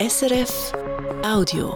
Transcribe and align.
SRF 0.00 0.72
Audio. 1.22 1.74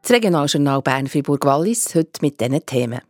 Das 0.00 0.10
Regionaljournal 0.10 0.80
Bern-Fribourg-Wallis 0.80 1.94
heute 1.94 2.22
mit 2.22 2.40
diesen 2.40 2.64
Themen. 2.64 3.00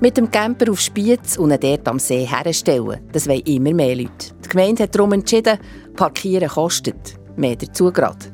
Mit 0.00 0.16
dem 0.16 0.30
Camper 0.30 0.70
auf 0.70 0.78
Spiez 0.78 1.36
und 1.36 1.50
ihn 1.50 1.58
dort 1.58 1.88
am 1.88 1.98
See 1.98 2.24
herstellen, 2.24 3.00
das 3.10 3.26
wollen 3.26 3.40
immer 3.40 3.74
mehr 3.74 3.96
Leute. 3.96 4.36
Die 4.44 4.50
Gemeinde 4.50 4.84
hat 4.84 4.94
darum 4.94 5.12
entschieden, 5.12 5.58
Parkieren 5.96 6.48
kostet. 6.48 7.18
Mehr 7.34 7.56
dazu 7.56 7.90
gerade. 7.90 8.26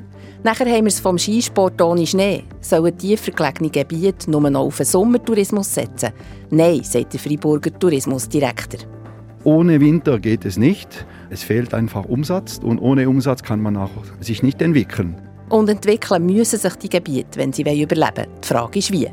Nachher 0.43 0.67
haben 0.67 0.85
wir 0.85 0.89
es 0.89 0.99
vom 0.99 1.17
Skisport 1.17 1.81
ohne 1.81 2.05
Schnee. 2.05 2.43
Sollen 2.61 2.95
tiefer 2.95 3.31
gelegene 3.31 3.71
Gebiete 3.71 4.29
nur 4.29 4.47
noch 4.51 4.67
auf 4.67 4.77
den 4.77 4.85
Sommertourismus 4.85 5.73
setzen? 5.73 6.13
Nein, 6.51 6.83
sagt 6.83 7.13
der 7.13 7.19
Freiburger 7.19 7.71
Tourismusdirektor. 7.79 8.81
Ohne 9.43 9.79
Winter 9.79 10.19
geht 10.19 10.45
es 10.45 10.57
nicht. 10.57 11.07
Es 11.29 11.43
fehlt 11.43 11.73
einfach 11.73 12.05
Umsatz 12.05 12.59
und 12.63 12.79
ohne 12.79 13.09
Umsatz 13.09 13.43
kann 13.43 13.61
man 13.61 13.75
auch 13.77 13.91
sich 14.21 14.43
nicht 14.43 14.61
entwickeln. 14.61 15.15
Und 15.49 15.69
entwickeln 15.69 16.25
müssen 16.25 16.59
sich 16.59 16.75
die 16.75 16.89
Gebiete, 16.89 17.39
wenn 17.39 17.53
sie 17.53 17.61
überleben 17.61 17.97
wollen. 17.97 18.27
Die 18.43 18.47
Frage 18.47 18.79
ist 18.79 18.91
wie. 18.91 19.07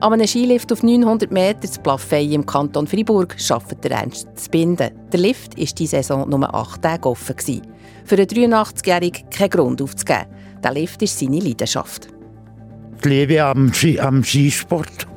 An 0.00 0.12
einem 0.12 0.26
Skilift 0.28 0.72
auf 0.72 0.84
900 0.84 1.32
Meter 1.32 1.62
zu 1.68 1.80
Plafey 1.80 2.32
im 2.34 2.46
Kanton 2.46 2.86
Freiburg 2.86 3.36
arbeitet 3.50 3.84
der 3.84 3.90
Ernst 3.92 4.28
zu 4.36 4.50
binden. 4.50 4.90
Der 5.12 5.20
Lift 5.20 5.58
war 5.58 5.64
diese 5.64 5.96
Saison 5.96 6.28
nur 6.28 6.54
acht 6.54 6.82
Tage 6.82 7.08
offen. 7.08 7.62
Für 8.04 8.14
einen 8.14 8.26
83-Jährigen 8.26 9.28
kein 9.28 9.50
Grund 9.50 9.82
aufzugeben. 9.82 10.26
Der 10.62 10.72
Lift 10.72 11.02
ist 11.02 11.18
seine 11.18 11.40
Leidenschaft. 11.40 12.08
Die 13.04 13.08
Liebe 13.08 13.42
am, 13.42 13.72
Ski, 13.72 13.98
am 13.98 14.22
Skisport. 14.22 15.08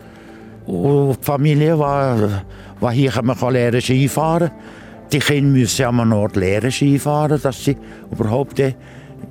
Und 0.66 1.18
die 1.20 1.26
Familie, 1.26 1.76
die, 1.76 2.88
die 2.88 2.92
hier 2.92 3.22
man 3.22 3.38
kann 3.38 3.54
lernen 3.54 3.82
Skifahren 3.82 4.52
Die 5.12 5.20
Kinder 5.20 5.60
müssen 5.60 5.86
am 5.86 6.14
Ort 6.14 6.38
lernen 6.38 6.72
Skifahren, 6.72 7.42
dass 7.42 7.66
sie 7.66 7.76
überhaupt 8.12 8.58
in 8.60 8.76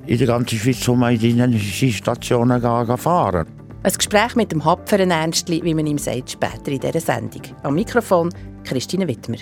der 0.05 0.27
ganzen 0.27 0.59
Schweiz 0.59 0.87
um 0.87 1.01
in 1.03 1.59
Skistationen 1.59 2.61
fahren 2.61 3.47
Ein 3.81 3.93
Gespräch 3.93 4.35
mit 4.35 4.51
dem 4.51 4.63
Hapferen 4.63 5.09
Ernstli, 5.09 5.61
wie 5.63 5.73
man 5.73 5.87
ihm 5.87 5.97
sagt, 5.97 6.31
später 6.31 6.71
in 6.71 6.79
dieser 6.79 6.99
Sendung. 6.99 7.41
Am 7.63 7.73
Mikrofon 7.73 8.29
Christine 8.63 9.07
Wittmer. 9.07 9.37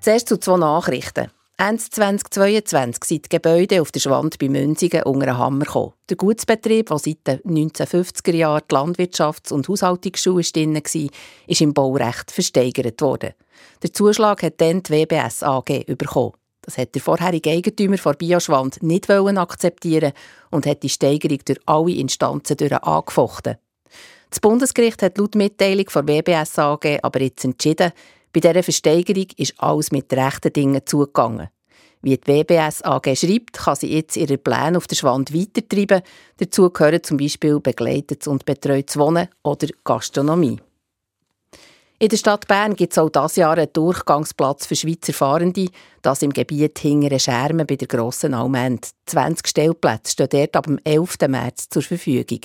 Zuerst 0.00 0.28
zu 0.28 0.36
zwei 0.38 0.56
Nachrichten. 0.56 1.26
Ende 1.58 1.82
2022 1.82 3.04
sind 3.04 3.24
die 3.24 3.28
Gebäude 3.30 3.80
auf 3.80 3.90
der 3.90 4.00
Schwand 4.00 4.38
bei 4.38 4.50
Münzigen 4.50 5.04
unter 5.04 5.24
den 5.24 5.38
Hammer 5.38 5.64
gekommen. 5.64 5.94
Der 6.10 6.18
Gutsbetrieb, 6.18 6.88
der 6.88 6.98
seit 6.98 7.26
den 7.26 7.40
1950er 7.44 8.34
Jahren 8.34 8.62
die 8.70 8.74
Landwirtschafts- 8.74 9.54
und 9.54 9.66
Haushaltungsschule 9.66 10.42
war, 10.42 11.10
ist 11.46 11.60
im 11.62 11.72
Baurecht 11.72 12.30
versteigert 12.30 13.00
worden. 13.00 13.32
Der 13.82 13.90
Zuschlag 13.90 14.42
hat 14.42 14.60
dann 14.60 14.82
die 14.82 14.92
WBS 14.92 15.42
AG 15.42 15.86
bekommen. 15.96 16.34
Das 16.60 16.76
hat 16.76 16.94
der 16.94 17.00
vorherige 17.00 17.50
Eigentümer 17.50 17.96
von 17.96 18.16
Bioschwand 18.18 18.82
nicht 18.82 19.08
akzeptieren 19.08 20.12
und 20.50 20.66
hat 20.66 20.82
die 20.82 20.90
Steigerung 20.90 21.38
durch 21.42 21.60
alle 21.64 21.94
Instanzen 21.94 22.58
durch 22.58 22.74
angefochten. 22.74 23.56
Das 24.28 24.40
Bundesgericht 24.40 25.02
hat 25.02 25.16
laut 25.16 25.34
Mitteilung 25.34 25.88
von 25.88 26.06
WBS 26.06 26.58
AG 26.58 26.98
aber 27.00 27.22
jetzt 27.22 27.46
entschieden, 27.46 27.92
bei 28.36 28.40
dieser 28.40 28.62
Versteigerung 28.62 29.28
ist 29.38 29.54
alles 29.56 29.90
mit 29.92 30.12
rechten 30.12 30.52
Dingen 30.52 30.82
zugegangen. 30.84 31.48
Wie 32.02 32.18
die 32.18 32.26
WBS 32.26 32.82
AG 32.82 33.16
schreibt, 33.16 33.54
kann 33.54 33.76
sie 33.76 33.94
jetzt 33.94 34.18
ihre 34.18 34.36
Pläne 34.36 34.76
auf 34.76 34.86
der 34.86 34.94
Schwand 34.94 35.32
weitertreiben. 35.32 36.02
Dazu 36.36 36.68
gehören 36.68 37.02
zum 37.02 37.16
Beispiel 37.16 37.58
begleitetes 37.60 38.28
und 38.28 38.44
betreutes 38.44 38.98
Wohnen 38.98 39.28
oder 39.42 39.68
Gastronomie. 39.84 40.60
In 41.98 42.10
der 42.10 42.18
Stadt 42.18 42.46
Bern 42.46 42.76
gibt 42.76 42.92
es 42.92 42.98
auch 42.98 43.08
dieses 43.08 43.36
Jahr 43.36 43.56
einen 43.56 43.72
Durchgangsplatz 43.72 44.66
für 44.66 44.76
Schweizer 44.76 45.14
Fahrende, 45.14 45.70
das 46.02 46.20
im 46.20 46.30
Gebiet 46.30 46.78
hinter 46.78 47.18
Schermen 47.18 47.66
bei 47.66 47.76
der 47.76 47.88
Grossen 47.88 48.34
Almend. 48.34 48.90
20 49.06 49.46
Stellplätze 49.46 50.12
stehen 50.12 50.28
dort 50.30 50.56
ab 50.56 50.66
dem 50.66 50.78
11. 50.84 51.16
März 51.26 51.70
zur 51.70 51.80
Verfügung. 51.80 52.40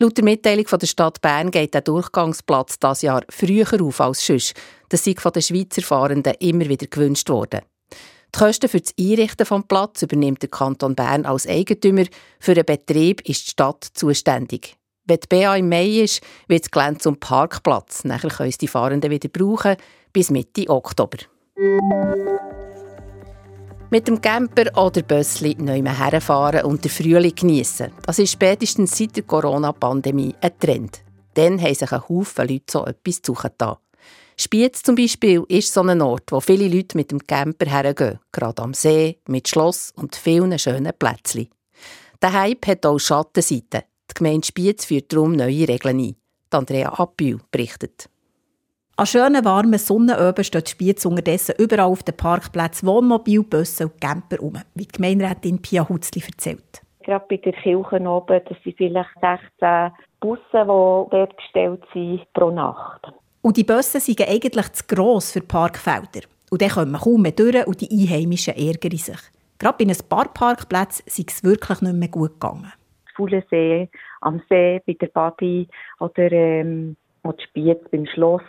Laut 0.00 0.16
der 0.16 0.24
Mitteilung 0.24 0.68
von 0.68 0.78
der 0.78 0.86
Stadt 0.86 1.20
Bern 1.20 1.50
geht 1.50 1.74
der 1.74 1.80
Durchgangsplatz 1.80 2.78
dieses 2.78 3.02
Jahr 3.02 3.22
früher 3.28 3.66
auf 3.82 4.00
als 4.00 4.24
sonst. 4.24 4.54
Das 4.90 5.04
sei 5.04 5.14
von 5.18 5.32
den 5.32 5.42
Schweizer 5.42 5.82
Fahrenden 5.82 6.34
immer 6.38 6.68
wieder 6.68 6.86
gewünscht 6.86 7.28
worden. 7.28 7.62
Die 8.32 8.38
Kosten 8.38 8.68
für 8.68 8.80
das 8.80 8.94
Einrichten 8.96 9.44
des 9.44 9.66
Platzes 9.66 10.02
übernimmt 10.04 10.42
der 10.42 10.50
Kanton 10.50 10.94
Bern 10.94 11.26
als 11.26 11.48
Eigentümer. 11.48 12.04
Für 12.38 12.54
den 12.54 12.64
Betrieb 12.64 13.28
ist 13.28 13.46
die 13.46 13.50
Stadt 13.50 13.88
zuständig. 13.92 14.76
Wenn 15.04 15.18
die 15.18 15.26
BA 15.26 15.56
im 15.56 15.68
Mai 15.68 16.02
ist, 16.02 16.20
wird 16.46 16.64
das 16.64 16.70
Gelände 16.70 17.00
zum 17.00 17.18
Parkplatz. 17.18 18.04
Nachher 18.04 18.30
können 18.30 18.50
es 18.50 18.58
die 18.58 18.68
Fahrenden 18.68 19.10
wieder 19.10 19.28
brauchen, 19.28 19.76
bis 20.12 20.30
Mitte 20.30 20.68
Oktober. 20.68 21.18
Mit 23.90 24.06
dem 24.06 24.20
Camper 24.20 24.66
oder 24.76 25.00
Bössli 25.00 25.56
neu 25.58 25.82
herfahren 25.82 26.66
und 26.66 26.84
den 26.84 26.90
Frühling 26.90 27.34
geniessen. 27.34 27.90
Das 28.04 28.18
ist 28.18 28.32
spätestens 28.32 28.98
seit 28.98 29.16
der 29.16 29.22
Corona-Pandemie 29.22 30.34
ein 30.42 30.58
Trend. 30.58 31.00
Dann 31.32 31.58
haben 31.58 31.74
sich 31.74 31.90
ein 31.90 32.06
Haufen 32.06 32.48
Leute 32.48 32.64
so 32.70 32.84
etwas 32.84 33.22
zugetan. 33.22 33.76
Spiez 34.36 34.82
zum 34.82 34.94
Beispiel 34.94 35.42
ist 35.48 35.72
so 35.72 35.80
ein 35.80 36.02
Ort, 36.02 36.30
wo 36.32 36.40
viele 36.40 36.68
Leute 36.68 36.98
mit 36.98 37.10
dem 37.10 37.26
Camper 37.26 37.64
hergehen, 37.64 38.18
gerade 38.30 38.62
am 38.62 38.74
See, 38.74 39.20
mit 39.26 39.48
Schloss 39.48 39.94
und 39.96 40.14
vielen 40.16 40.58
schönen 40.58 40.92
Plätzchen. 40.98 41.48
Der 42.20 42.34
Hype 42.34 42.66
hat 42.66 42.84
auch 42.84 42.98
Schattenseiten. 42.98 43.84
Die 44.10 44.14
Gemeinde 44.14 44.46
Spiez 44.46 44.84
führt 44.84 45.10
darum 45.14 45.32
neue 45.32 45.66
Regeln 45.66 45.98
ein. 45.98 46.16
Andrea 46.50 46.90
Appühl 46.90 47.40
berichtet. 47.50 48.10
An 48.98 49.06
schönen, 49.06 49.44
warmen 49.44 49.78
Sonnenöben 49.78 50.42
steht 50.42 50.70
Spiez 50.70 51.06
unterdessen 51.06 51.54
überall 51.56 51.86
auf 51.86 52.02
den 52.02 52.16
Parkplätzen 52.16 52.88
Wohnmobil, 52.88 53.44
Busse 53.44 53.84
und 53.84 54.00
Camper 54.00 54.42
um, 54.42 54.54
wie 54.74 54.86
die 54.86 54.88
Gemeinderätin 54.88 55.62
Pia 55.62 55.88
Hutzli 55.88 56.20
erzählt. 56.20 56.82
Gerade 57.04 57.24
bei 57.28 57.36
der 57.36 57.52
Kirche 57.52 58.00
oben, 58.00 58.40
das 58.48 58.58
sind 58.64 58.76
vielleicht 58.76 59.10
16 59.20 59.92
Busse, 60.18 60.42
die 60.50 60.64
dort 60.64 61.36
gestellt 61.36 61.80
sind 61.94 62.26
pro 62.32 62.50
Nacht. 62.50 63.06
Und 63.40 63.56
die 63.56 63.62
Busse 63.62 64.00
sind 64.00 64.20
eigentlich 64.20 64.72
zu 64.72 64.84
gross 64.88 65.30
für 65.30 65.42
Parkfelder. 65.42 66.26
Und 66.50 66.60
dann 66.60 66.70
kommen 66.70 66.94
kaum 66.94 67.22
mehr 67.22 67.30
durch 67.30 67.68
und 67.68 67.80
die 67.80 67.90
Einheimischen 67.92 68.56
ärgern 68.56 68.98
sich. 68.98 69.20
Gerade 69.60 69.84
bei 69.84 69.88
ein 69.88 70.08
paar 70.08 70.34
Parkplätzen 70.34 71.06
ist 71.06 71.30
es 71.30 71.44
wirklich 71.44 71.80
nicht 71.82 71.94
mehr 71.94 72.08
gut 72.08 72.40
gegangen. 72.40 72.72
Fuhlensee, 73.14 73.90
am 74.22 74.42
See, 74.48 74.82
bei 74.84 74.94
der 74.94 75.06
Badi 75.06 75.68
oder 76.00 76.32
ähm, 76.32 76.96
Spiez 77.38 77.78
beim 77.92 78.06
Schloss 78.06 78.42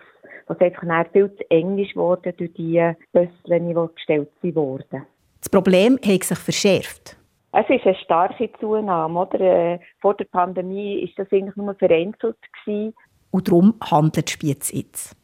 was 0.49 0.59
einfach 0.59 1.11
viel 1.13 1.33
zu 1.35 1.51
eng 1.51 1.77
ist 1.77 1.95
worden 1.95 2.33
durch 2.35 2.51
die 2.53 2.81
Bösschen, 3.13 3.67
die 3.69 3.95
gestellt 3.95 4.29
wurden. 4.41 5.05
Das 5.39 5.49
Problem 5.49 5.97
hat 6.03 6.23
sich 6.23 6.37
verschärft. 6.37 7.15
Es 7.51 7.69
ist 7.69 7.85
eine 7.85 7.95
starke 7.95 8.49
Zunahme. 8.59 9.21
Oder? 9.21 9.39
Äh, 9.39 9.79
vor 10.01 10.15
der 10.15 10.25
Pandemie 10.25 11.01
war 11.01 11.23
das 11.23 11.31
eigentlich 11.31 11.55
nur 11.55 11.73
vereinzelt. 11.75 12.37
Gewesen. 12.65 12.93
Und 13.31 13.47
darum 13.47 13.75
handelt 13.89 14.29
Spiez 14.29 14.71
jetzt. 14.71 15.15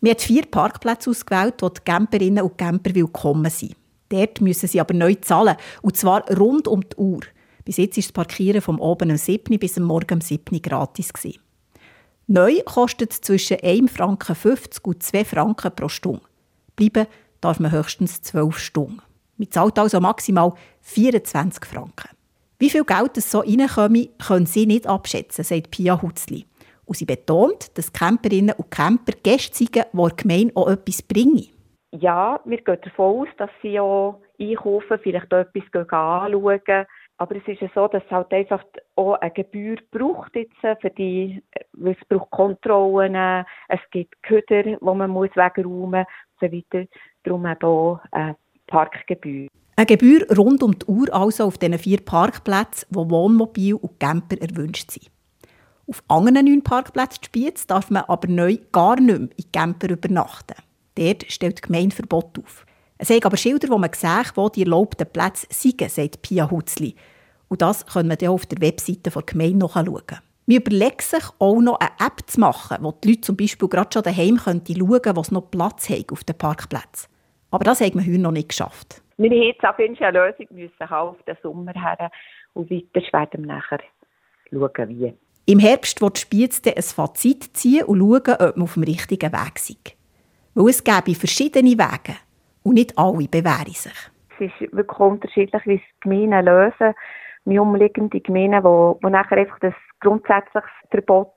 Wir 0.00 0.12
haben 0.12 0.20
vier 0.20 0.44
Parkplätze 0.46 1.10
ausgewählt, 1.10 1.54
wo 1.60 1.68
die 1.68 1.80
Camperinnen 1.84 2.44
und 2.44 2.58
Camper 2.58 2.94
willkommen 2.94 3.50
sind. 3.50 3.76
Dort 4.08 4.40
müssen 4.40 4.68
sie 4.68 4.80
aber 4.80 4.94
neu 4.94 5.14
zahlen, 5.14 5.56
und 5.82 5.96
zwar 5.96 6.28
rund 6.30 6.68
um 6.68 6.82
die 6.82 6.96
Uhr. 6.96 7.20
Bis 7.64 7.78
jetzt 7.78 7.96
war 7.96 8.02
das 8.02 8.12
Parkieren 8.12 8.60
vom 8.60 8.78
oben 8.80 9.10
um 9.10 9.16
7 9.16 9.58
bis 9.58 9.78
am 9.78 9.84
Morgen 9.84 10.14
um 10.14 10.20
7 10.20 10.60
gratis. 10.60 11.12
Gewesen. 11.12 11.40
Neu 12.26 12.62
kostet 12.64 13.12
es 13.12 13.20
zwischen 13.20 13.58
1,50 13.58 13.88
Franken 13.88 14.36
und 14.84 15.02
2 15.02 15.24
Franken 15.24 15.76
pro 15.76 15.88
Stunde. 15.88 16.22
Bleiben 16.74 17.06
darf 17.40 17.60
man 17.60 17.70
höchstens 17.70 18.22
12 18.22 18.58
Stunden. 18.58 19.02
Man 19.36 19.50
zahlt 19.50 19.78
also 19.78 20.00
maximal 20.00 20.54
24 20.80 21.64
Franken. 21.66 22.10
Wie 22.58 22.70
viel 22.70 22.84
Geld 22.84 23.18
es 23.18 23.30
so 23.30 23.40
reinkomme, 23.40 24.08
können 24.26 24.46
Sie 24.46 24.64
nicht 24.64 24.86
abschätzen, 24.86 25.44
sagt 25.44 25.70
Pia 25.70 26.00
Hutzli. 26.00 26.46
Und 26.86 26.96
sie 26.96 27.04
betont, 27.04 27.76
dass 27.76 27.92
Camperinnen 27.92 28.54
und 28.56 28.70
Camper 28.70 29.12
Gäste 29.22 29.56
sind, 29.58 29.74
die 29.74 29.80
der 29.96 30.10
Gemeinde 30.16 30.52
auch 30.54 30.68
etwas 30.68 31.02
bringen. 31.02 31.48
Ja, 31.92 32.40
wir 32.44 32.58
gehen 32.58 32.78
davon 32.82 33.22
aus, 33.22 33.28
dass 33.38 33.50
sie 33.62 33.78
auch 33.78 34.20
einkaufen, 34.38 34.98
vielleicht 35.02 35.32
auch 35.32 35.38
etwas 35.38 35.62
anschauen 35.74 36.86
aber 37.24 37.36
es 37.36 37.48
ist 37.48 37.62
ja 37.62 37.70
so, 37.74 37.88
dass 37.88 38.04
es 38.04 38.10
halt 38.10 38.30
einfach 38.34 38.62
auch 38.96 39.14
eine 39.14 39.30
Gebühr 39.30 39.76
braucht 39.90 40.36
jetzt 40.36 40.62
äh, 40.62 40.76
für 40.76 40.90
die, 40.90 41.42
weil 41.72 41.96
es 41.98 42.06
braucht 42.06 42.30
Kontrollen, 42.30 43.46
es 43.68 43.80
gibt 43.92 44.22
Köder, 44.22 44.76
wo 44.82 44.92
man 44.92 45.10
muss 45.10 45.30
wegräumen 45.34 46.04
und 46.04 46.38
so 46.38 46.52
weiter. 46.54 46.86
Darum 47.22 47.46
eben 47.46 47.64
auch 47.64 48.00
eine 48.10 48.36
Parkgebühr. 48.66 49.48
Eine 49.74 49.86
Gebühr 49.86 50.26
rund 50.36 50.62
um 50.62 50.78
die 50.78 50.84
Uhr 50.84 51.14
also 51.14 51.44
auf 51.46 51.56
diesen 51.56 51.78
vier 51.78 52.04
Parkplätzen, 52.04 52.86
wo 52.90 53.08
Wohnmobil 53.08 53.76
und 53.76 53.98
Camper 53.98 54.36
erwünscht 54.42 54.90
sind. 54.90 55.10
Auf 55.86 56.02
anderen 56.08 56.44
neun 56.44 56.62
Parkplätzen 56.62 57.24
Spiez 57.24 57.66
darf 57.66 57.88
man 57.88 58.04
aber 58.04 58.28
neu 58.28 58.58
gar 58.70 59.00
nicht 59.00 59.18
mehr 59.18 59.28
in 59.34 59.50
Camper 59.50 59.88
übernachten. 59.88 60.56
Dort 60.94 61.24
stellt 61.32 61.56
die 61.56 61.62
Gemeinde 61.62 61.96
Verbot 61.96 62.38
auf. 62.38 62.66
Es 62.98 63.08
sind 63.08 63.24
aber 63.24 63.38
Schilder, 63.38 63.70
wo 63.70 63.78
man 63.78 63.90
sieht, 63.94 64.36
wo 64.36 64.50
die 64.50 64.62
erlaubten 64.62 65.10
Plätze 65.10 65.46
sind, 65.50 65.90
sagt 65.90 66.20
Pia 66.20 66.50
Hutzli. 66.50 66.94
Und 67.54 67.62
das 67.62 67.86
können 67.86 68.08
wir 68.08 68.16
dann 68.16 68.30
auf 68.30 68.46
der 68.46 68.60
Webseite 68.60 69.10
der 69.10 69.22
Gemeinde 69.22 69.58
nachschauen. 69.58 70.18
Wir 70.46 70.58
überlegen 70.58 70.98
sich 70.98 71.22
auch 71.38 71.60
noch 71.60 71.78
eine 71.78 71.90
App 72.04 72.26
zu 72.26 72.40
machen, 72.40 72.78
wo 72.80 72.90
die 72.90 73.10
Leute 73.10 73.20
zum 73.20 73.36
Beispiel 73.36 73.68
gerade 73.68 73.90
schon 73.92 74.02
daheim 74.02 74.38
schauen 74.38 74.64
können, 74.64 75.16
wo 75.16 75.20
es 75.20 75.30
noch 75.30 75.52
Platz 75.52 75.88
hat 75.88 76.10
auf 76.10 76.24
den 76.24 76.36
Parkplätzen. 76.36 77.08
Aber 77.52 77.62
das 77.62 77.80
haben 77.80 77.94
wir 77.94 78.00
heute 78.00 78.20
noch 78.20 78.32
nicht 78.32 78.48
geschafft. 78.48 79.00
Wir 79.18 79.30
müssen 79.30 79.42
jetzt 79.44 79.64
auf 79.64 79.78
jeden 79.78 79.94
Fall 79.94 80.08
eine 80.08 80.18
Lösung 80.18 80.46
müssen 80.50 80.92
auf 80.92 81.22
den 81.28 81.36
Sommer 81.44 81.74
her 81.74 82.10
und 82.54 82.68
weiter 82.68 83.12
werden 83.12 83.46
wir 83.46 83.54
nachher 83.54 83.78
schauen, 84.50 84.88
wie. 84.88 85.14
Im 85.46 85.60
Herbst 85.60 86.02
wird 86.02 86.18
Spiez 86.18 86.60
ein 86.66 86.82
Fazit 86.82 87.56
ziehen 87.56 87.84
und 87.84 88.00
schauen, 88.00 88.48
ob 88.48 88.56
man 88.56 88.64
auf 88.64 88.74
dem 88.74 88.82
richtigen 88.82 89.32
Weg 89.32 89.54
ist. 89.54 89.96
Weil 90.54 90.70
es 90.70 90.82
gäbe 90.82 91.16
verschiedene 91.16 91.78
Wege 91.78 92.16
und 92.64 92.74
nicht 92.74 92.98
alle 92.98 93.28
bewähren 93.28 93.74
sich. 93.74 94.10
Es 94.40 94.50
ist 94.60 94.72
wirklich 94.72 94.98
unterschiedlich, 94.98 95.62
wie 95.66 95.74
es 95.76 95.80
die 95.80 96.00
Gemeinden 96.00 96.46
lösen. 96.46 96.94
Die 97.46 97.58
umliegende 97.58 98.20
Gemeinden, 98.20 98.62
die, 98.62 99.06
die 99.06 99.10
nachher 99.10 99.38
einfach 99.38 99.58
das 99.60 99.74
grundsätzliches 100.00 100.70
Verbot 100.90 101.32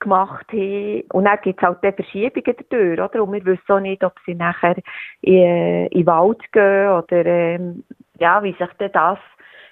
gemacht 0.00 0.46
haben. 0.52 1.02
Und 1.12 1.24
dann 1.24 1.38
gibt 1.42 1.62
es 1.62 1.66
halt 1.66 1.78
die 1.82 1.92
Verschiebungen 1.92 2.56
dadurch, 2.68 3.00
oder? 3.00 3.22
Und 3.22 3.32
wir 3.32 3.44
wissen 3.44 3.72
auch 3.72 3.80
nicht, 3.80 4.02
ob 4.02 4.14
sie 4.26 4.34
nachher 4.34 4.76
in, 5.20 5.86
in 5.86 5.88
den 5.90 6.06
Wald 6.06 6.40
gehen 6.52 6.88
oder, 6.88 7.26
ähm, 7.26 7.84
ja, 8.18 8.42
wie 8.42 8.52
sich 8.52 8.72
denn 8.78 8.92
das 8.92 9.18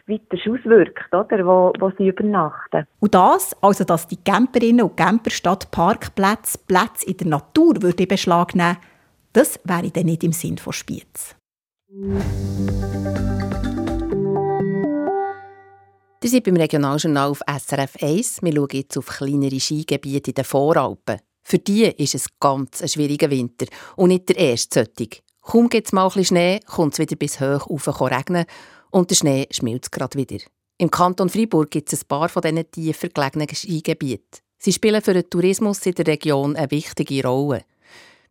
weiter 0.07 0.39
auswirkt, 0.51 1.13
oder? 1.13 1.47
Wo, 1.47 1.73
wo 1.79 1.91
sie 1.99 2.09
übernachten. 2.09 2.87
Und 3.01 3.15
das, 3.15 3.57
also 3.63 3.85
dass 3.85 4.07
die 4.07 4.23
Camperinnen 4.23 4.83
und 4.83 4.97
Camper 4.97 5.31
statt 5.31 5.71
Parkplätze 5.71 6.59
Plätze 6.67 7.11
in 7.11 7.17
der 7.17 7.27
Natur 7.27 7.83
würde 7.83 8.03
in 8.03 8.09
Beschlag 8.09 8.55
nehmen, 8.55 8.79
das 9.33 9.61
wäre 9.65 9.91
dann 9.91 10.07
nicht 10.07 10.25
im 10.25 10.33
Sinn 10.33 10.59
von 10.59 10.73
Spiez. 10.73 11.37
Wir 16.21 16.31
sind 16.31 16.43
beim 16.43 16.57
Regionaljournal 16.57 17.31
auf 17.31 17.43
SRF 17.47 18.03
1. 18.03 18.43
Wir 18.43 18.53
schauen 18.53 18.69
jetzt 18.73 18.99
auf 18.99 19.07
kleinere 19.07 19.61
Skigebiete 19.61 20.33
in 20.33 20.35
den 20.35 20.45
Voralpen. 20.45 21.21
Für 21.45 21.59
die 21.61 21.85
ist 21.85 22.17
es 22.17 22.27
ganz 22.41 22.83
ein 22.83 22.89
schwieriger 22.89 23.31
Winter 23.31 23.67
und 23.95 24.09
nicht 24.09 24.29
der 24.29 24.37
erste 24.37 24.85
solche. 24.85 25.23
Kaum 25.43 25.69
gibt 25.69 25.87
es 25.87 25.93
mal 25.93 26.11
ein 26.13 26.25
Schnee, 26.25 26.59
kommt 26.67 26.95
es 26.95 26.99
wieder 26.99 27.15
bis 27.15 27.39
hoch 27.39 27.71
rauf 27.71 28.01
regnen 28.01 28.47
und 28.91 29.11
der 29.11 29.15
Schnee 29.15 29.47
schmilzt 29.53 29.93
gerade 29.93 30.19
wieder. 30.19 30.39
Im 30.79 30.91
Kanton 30.91 31.29
Freiburg 31.29 31.71
gibt 31.71 31.93
es 31.93 32.03
ein 32.03 32.09
paar 32.09 32.29
von 32.29 32.43
diesen 32.43 32.69
tiefer 32.69 33.11
gelegenen 33.11 33.55
Skigebieten. 33.55 34.41
Sie 34.59 34.73
spielen 34.73 35.01
für 35.01 35.15
den 35.15 35.31
Tourismus 35.31 35.87
in 35.87 35.95
der 35.95 36.09
Region 36.09 36.57
eine 36.57 36.73
wichtige 36.73 37.29
Rolle. 37.29 37.63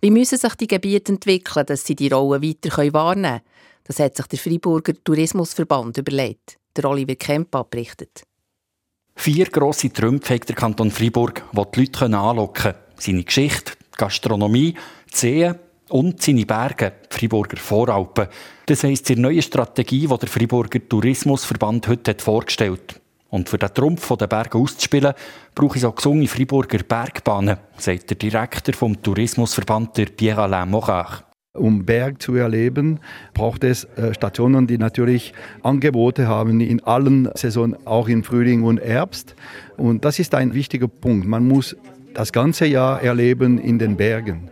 Wie 0.02 0.12
müssen 0.12 0.38
sich 0.38 0.56
die 0.56 0.68
Gebiete 0.68 1.14
entwickeln, 1.14 1.66
dass 1.66 1.86
sie 1.86 1.96
die 1.96 2.10
Rolle 2.10 2.42
weiter 2.42 2.94
wahrnehmen 2.94 3.24
können? 3.24 3.42
Das 3.86 4.00
hat 4.00 4.18
sich 4.18 4.28
der 4.28 4.40
Freiburger 4.40 4.94
Tourismusverband 5.06 5.98
überlegt. 5.98 6.58
Der 6.78 6.86
Oliver 6.86 7.16
Kempa 7.16 7.64
berichtet. 7.64 8.24
Vier 9.16 9.46
grosse 9.46 9.92
Trümpfe 9.92 10.36
hat 10.36 10.48
der 10.48 10.56
Kanton 10.56 10.92
Freiburg, 10.92 11.44
die 11.52 11.64
die 11.74 11.80
Leute 11.80 12.06
anlocken 12.06 12.54
können. 12.54 12.78
Seine 13.00 13.24
Geschichte, 13.24 13.74
Gastronomie, 13.98 14.76
die 15.12 15.18
Seen 15.18 15.56
und 15.90 16.22
seine 16.22 16.46
Berge, 16.46 16.94
die 17.12 17.18
Freiburger 17.18 17.58
Voralpen. 17.58 18.28
Das 18.68 18.84
heisst, 18.84 19.10
die 19.10 19.16
neue 19.16 19.42
Strategie, 19.42 20.08
die 20.08 20.18
der 20.18 20.30
Freiburger 20.30 20.88
Tourismusverband 20.88 21.88
heute 21.88 22.12
hat 22.12 22.22
vorgestellt 22.22 23.02
Und 23.30 23.50
für 23.50 23.58
den 23.58 23.74
Trumpf 23.74 24.16
der 24.16 24.28
Berge 24.28 24.60
auszuspielen, 24.60 25.14
brauche 25.56 25.78
ich 25.78 25.82
so 25.82 25.92
gesunde 25.92 26.28
Freiburger 26.28 26.84
Bergbahnen, 26.84 27.58
sagt 27.78 28.12
der 28.12 28.18
Direktor 28.18 28.76
vom 28.76 29.02
Tourismusverband, 29.02 30.16
Pierre 30.16 30.44
Alain 30.44 30.70
Mochach. 30.70 31.27
Um 31.58 31.86
Berg 31.86 32.22
zu 32.22 32.36
erleben, 32.36 33.00
braucht 33.34 33.64
es 33.64 33.86
äh, 33.96 34.14
Stationen, 34.14 34.68
die 34.68 34.78
natürlich 34.78 35.34
Angebote 35.64 36.28
haben 36.28 36.62
in 36.62 36.84
allen 36.84 37.30
Saisonen, 37.34 37.76
auch 37.86 38.08
im 38.08 38.24
Frühling 38.24 38.64
und 38.64 38.80
Herbst. 38.80 39.36
Und 39.76 40.06
das 40.06 40.20
ist 40.20 40.36
ein 40.36 40.54
wichtiger 40.54 40.88
Punkt. 40.88 41.28
Man 41.28 41.48
muss 41.48 41.76
das 42.14 42.32
ganze 42.32 42.66
Jahr 42.66 43.02
erleben 43.02 43.60
in 43.60 43.80
den 43.80 43.98
Bergen. 43.98 44.50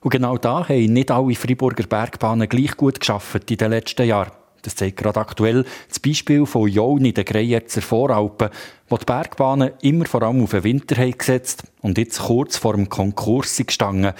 Und 0.00 0.10
genau 0.10 0.36
da 0.38 0.68
haben 0.68 0.92
nicht 0.92 1.10
alle 1.10 1.34
Freiburger 1.34 1.84
Bergbahnen 1.84 2.48
gleich 2.48 2.76
gut 2.76 3.00
geschafft 3.00 3.50
in 3.50 3.56
den 3.56 3.70
letzten 3.70 4.06
Jahren. 4.06 4.32
Das 4.62 4.74
zeigt 4.74 4.96
gerade 4.96 5.20
aktuell 5.20 5.64
das 5.88 6.00
Beispiel 6.00 6.44
von 6.44 6.68
Jaun 6.68 7.04
in 7.04 7.14
den 7.14 7.24
Greyerzer 7.24 7.80
Voralpen, 7.82 8.50
wo 8.88 8.96
die 8.96 9.04
Bergbahnen 9.04 9.70
immer 9.80 10.06
vor 10.06 10.22
allem 10.22 10.42
auf 10.42 10.50
den 10.50 10.64
Winter 10.64 10.96
haben 10.96 11.16
gesetzt 11.16 11.62
und 11.82 11.98
jetzt 11.98 12.18
kurz 12.18 12.56
vor 12.56 12.74
dem 12.74 12.88
Konkurs 12.88 13.56
gestanden 13.64 14.12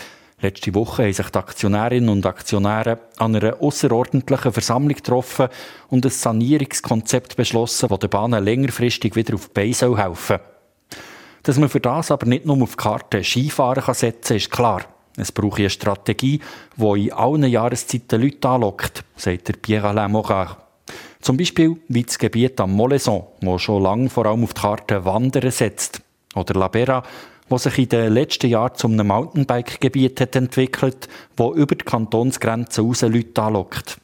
Letzte 0.43 0.75
Woche 0.75 1.05
haben 1.05 1.12
sich 1.15 1.31
die 1.31 1.38
Aktionärinnen 1.38 2.11
und 2.11 2.27
Aktionäre 2.27 2.99
an 3.17 3.35
einer 3.35 3.62
außerordentlichen 3.62 4.53
Versammlung 4.53 4.94
getroffen 4.94 5.49
und 5.88 6.05
ein 6.05 6.11
Sanierungskonzept 6.11 7.37
beschlossen, 7.37 7.88
das 7.88 7.99
den 8.00 8.11
Bahnen 8.11 8.44
längerfristig 8.44 9.17
wieder 9.17 9.35
auf 9.35 9.49
die 9.49 9.73
Beine 9.73 9.97
helfen 9.97 10.38
Dass 11.43 11.59
man 11.59 11.71
für 11.71 11.81
das 11.81 12.11
aber 12.11 12.27
nicht 12.27 12.44
nur 12.44 12.62
auf 12.62 12.73
die 12.73 12.77
Karte 12.77 13.25
Skifahren 13.25 13.94
setzen 13.94 14.29
kann, 14.29 14.37
ist 14.37 14.50
klar. 14.50 14.85
Es 15.17 15.33
braucht 15.33 15.59
eine 15.59 15.71
Strategie, 15.71 16.41
die 16.77 17.06
in 17.06 17.12
allen 17.15 17.44
Jahreszeiten 17.44 18.21
Leute 18.21 18.47
anlockt, 18.47 19.05
sagt 19.17 19.49
der 19.49 19.55
Pierre-Alain 19.55 20.12
Morin. 20.12 20.49
Zum 21.23 21.39
Beispiel 21.39 21.79
wie 21.89 22.03
das 22.03 22.19
Gebiet 22.19 22.61
am 22.61 22.73
Moleson, 22.73 23.25
das 23.41 23.62
schon 23.62 23.82
lange 23.82 24.11
vor 24.11 24.27
allem 24.27 24.44
auf 24.44 24.53
die 24.53 24.61
Karte 24.61 25.03
Wandern 25.06 25.50
setzt. 25.50 26.03
Oder 26.35 26.61
La 26.61 26.69
Bera, 26.69 27.03
das 27.48 27.62
sich 27.64 27.78
in 27.78 27.88
den 27.88 28.12
letzten 28.12 28.48
Jahren 28.48 28.75
zu 28.75 28.88
einem 28.88 29.06
Mountainbike-Gebiet 29.06 30.20
hat 30.20 30.37
entwickelt, 30.37 31.08
das 31.37 31.54
über 31.54 31.75
die 31.75 31.84
Kantonsgrenzen 31.84 32.87
raus 32.87 33.02
Leute 33.02 33.43
anlockt. 33.43 33.98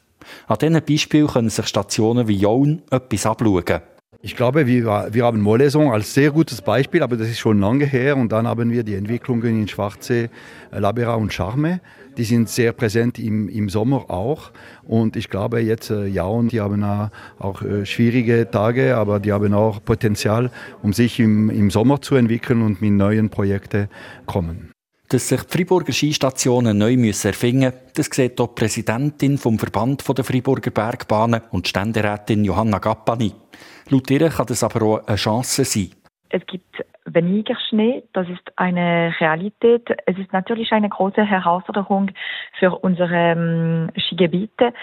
An 0.47 0.57
diesen 0.59 0.81
Beispielen 0.81 1.27
können 1.27 1.49
sich 1.49 1.67
Stationen 1.67 2.27
wie 2.27 2.37
Jaun 2.37 2.81
etwas 2.89 3.25
abschauen. 3.25 3.81
Ich 4.25 4.37
glaube, 4.37 4.65
wir, 4.67 5.09
wir 5.11 5.25
haben 5.25 5.41
Moleson 5.41 5.91
als 5.91 6.13
sehr 6.13 6.31
gutes 6.31 6.61
Beispiel, 6.61 7.03
aber 7.03 7.17
das 7.17 7.27
ist 7.27 7.39
schon 7.39 7.59
lange 7.59 7.85
her. 7.85 8.15
Und 8.15 8.31
dann 8.31 8.47
haben 8.47 8.71
wir 8.71 8.83
die 8.83 8.95
Entwicklungen 8.95 9.61
in 9.61 9.67
Schwarzsee, 9.67 10.29
Labera 10.71 11.15
und 11.15 11.33
Charme. 11.33 11.81
Die 12.17 12.23
sind 12.23 12.49
sehr 12.49 12.73
präsent 12.73 13.17
im, 13.17 13.49
im 13.49 13.69
Sommer 13.69 14.09
auch. 14.09 14.51
Und 14.83 15.15
ich 15.15 15.29
glaube 15.29 15.61
jetzt, 15.61 15.89
äh, 15.89 16.05
ja, 16.05 16.25
und 16.25 16.51
die 16.51 16.61
haben 16.61 16.83
auch 17.39 17.61
äh, 17.61 17.85
schwierige 17.85 18.49
Tage, 18.49 18.95
aber 18.95 19.19
die 19.19 19.31
haben 19.31 19.53
auch 19.53 19.83
Potenzial, 19.83 20.51
um 20.81 20.93
sich 20.93 21.19
im, 21.19 21.49
im 21.49 21.71
Sommer 21.71 22.01
zu 22.01 22.15
entwickeln 22.15 22.61
und 22.61 22.81
mit 22.81 22.93
neuen 22.93 23.29
Projekten 23.29 23.87
kommen. 24.25 24.71
Dass 25.09 25.29
sich 25.29 25.41
die 25.43 25.57
Freiburger 25.57 25.93
Skistationen 25.93 26.77
neu 26.77 26.97
müssen 26.97 27.27
erfinden 27.27 27.65
müssen, 27.65 27.77
das 27.93 28.09
sieht 28.11 28.39
auch 28.39 28.47
die 28.47 28.61
Präsidentin 28.61 29.37
vom 29.37 29.59
Verband 29.59 30.03
der 30.17 30.23
Freiburger 30.23 30.71
Bergbahnen 30.71 31.41
und 31.51 31.67
Ständerätin 31.67 32.45
Johanna 32.45 32.79
Gappani. 32.79 33.33
Laut 33.89 34.09
ihr 34.09 34.29
kann 34.29 34.45
das 34.47 34.63
aber 34.63 34.81
auch 34.83 35.07
eine 35.07 35.17
Chance 35.17 35.65
sein. 35.65 35.91
Es 36.29 36.41
gibt 36.47 36.83
weniger 37.05 37.55
Schnee, 37.69 38.03
das 38.13 38.27
ist 38.29 38.51
eine 38.55 39.13
Realität. 39.19 39.89
Es 40.05 40.17
ist 40.17 40.31
natürlich 40.33 40.71
eine 40.71 40.89
große 40.89 41.23
Herausforderung 41.23 42.11
für 42.59 42.71
unsere 42.71 43.33
ähm, 43.33 43.89
Skigebiete. 43.97 44.73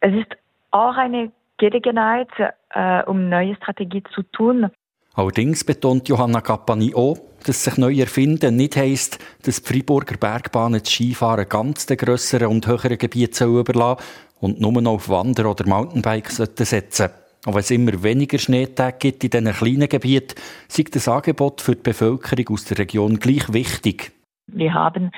Es 0.00 0.12
ist 0.14 0.36
auch 0.70 0.96
eine 0.96 1.32
Gelegenheit, 1.58 2.28
äh, 2.70 3.02
um 3.04 3.28
neue 3.28 3.54
Strategien 3.56 4.04
zu 4.14 4.22
tun. 4.22 4.70
Allerdings 5.14 5.62
betont 5.62 6.08
Johanna 6.08 6.40
Cappani 6.40 6.92
auch, 6.94 7.16
dass 7.46 7.62
sich 7.62 7.78
neu 7.78 7.94
erfinden 7.94 8.56
nicht 8.56 8.76
heisst, 8.76 9.18
dass 9.46 9.62
die 9.62 9.72
Freiburger 9.72 10.16
Bergbahnen 10.16 10.80
das 10.80 10.90
Skifahren 10.90 11.48
ganz 11.48 11.86
den 11.86 11.96
grösseren 11.96 12.48
und 12.48 12.66
höheren 12.66 12.98
Gebieten 12.98 13.56
überlassen 13.56 14.02
und 14.40 14.60
nur 14.60 14.72
noch 14.82 14.94
auf 14.94 15.08
Wander- 15.08 15.48
oder 15.48 15.66
Mountainbikes 15.66 16.36
setzen 16.36 17.10
auch 17.46 17.54
wenn 17.54 17.60
es 17.60 17.70
immer 17.70 18.02
weniger 18.02 18.38
Schneetage 18.38 18.98
gibt 18.98 19.24
in 19.24 19.30
diesen 19.30 19.52
kleinen 19.52 19.88
Gebieten, 19.88 20.34
ist 20.68 20.94
das 20.94 21.08
Angebot 21.08 21.60
für 21.60 21.76
die 21.76 21.82
Bevölkerung 21.82 22.54
aus 22.54 22.64
der 22.64 22.78
Region 22.78 23.18
gleich 23.18 23.52
wichtig. 23.52 24.12
Wir 24.46 24.74
haben 24.74 25.10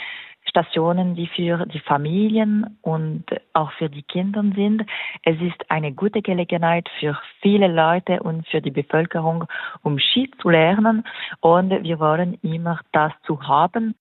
Stationen, 0.49 1.14
die 1.14 1.26
für 1.26 1.66
die 1.66 1.80
Familien 1.80 2.78
und 2.83 3.25
auch 3.52 3.73
für 3.73 3.90
die 3.90 4.02
Kinder 4.02 4.42
sind. 4.54 4.83
Es 5.23 5.37
ist 5.40 5.71
eine 5.71 5.92
gute 5.92 6.23
Gelegenheit 6.23 6.88
für 6.99 7.18
viele 7.42 7.68
Leute 7.68 8.23
und 8.23 8.47
für 8.49 8.62
die 8.62 8.71
Bevölkerung, 8.71 9.45
um 9.83 9.99
Ski 9.99 10.30
zu 10.40 10.49
lernen. 10.49 11.04
Und 11.40 11.71
wir 11.71 11.99
wollen 11.99 12.38
immer 12.42 12.80
das 12.92 13.12
zu 13.26 13.42
haben. 13.42 13.95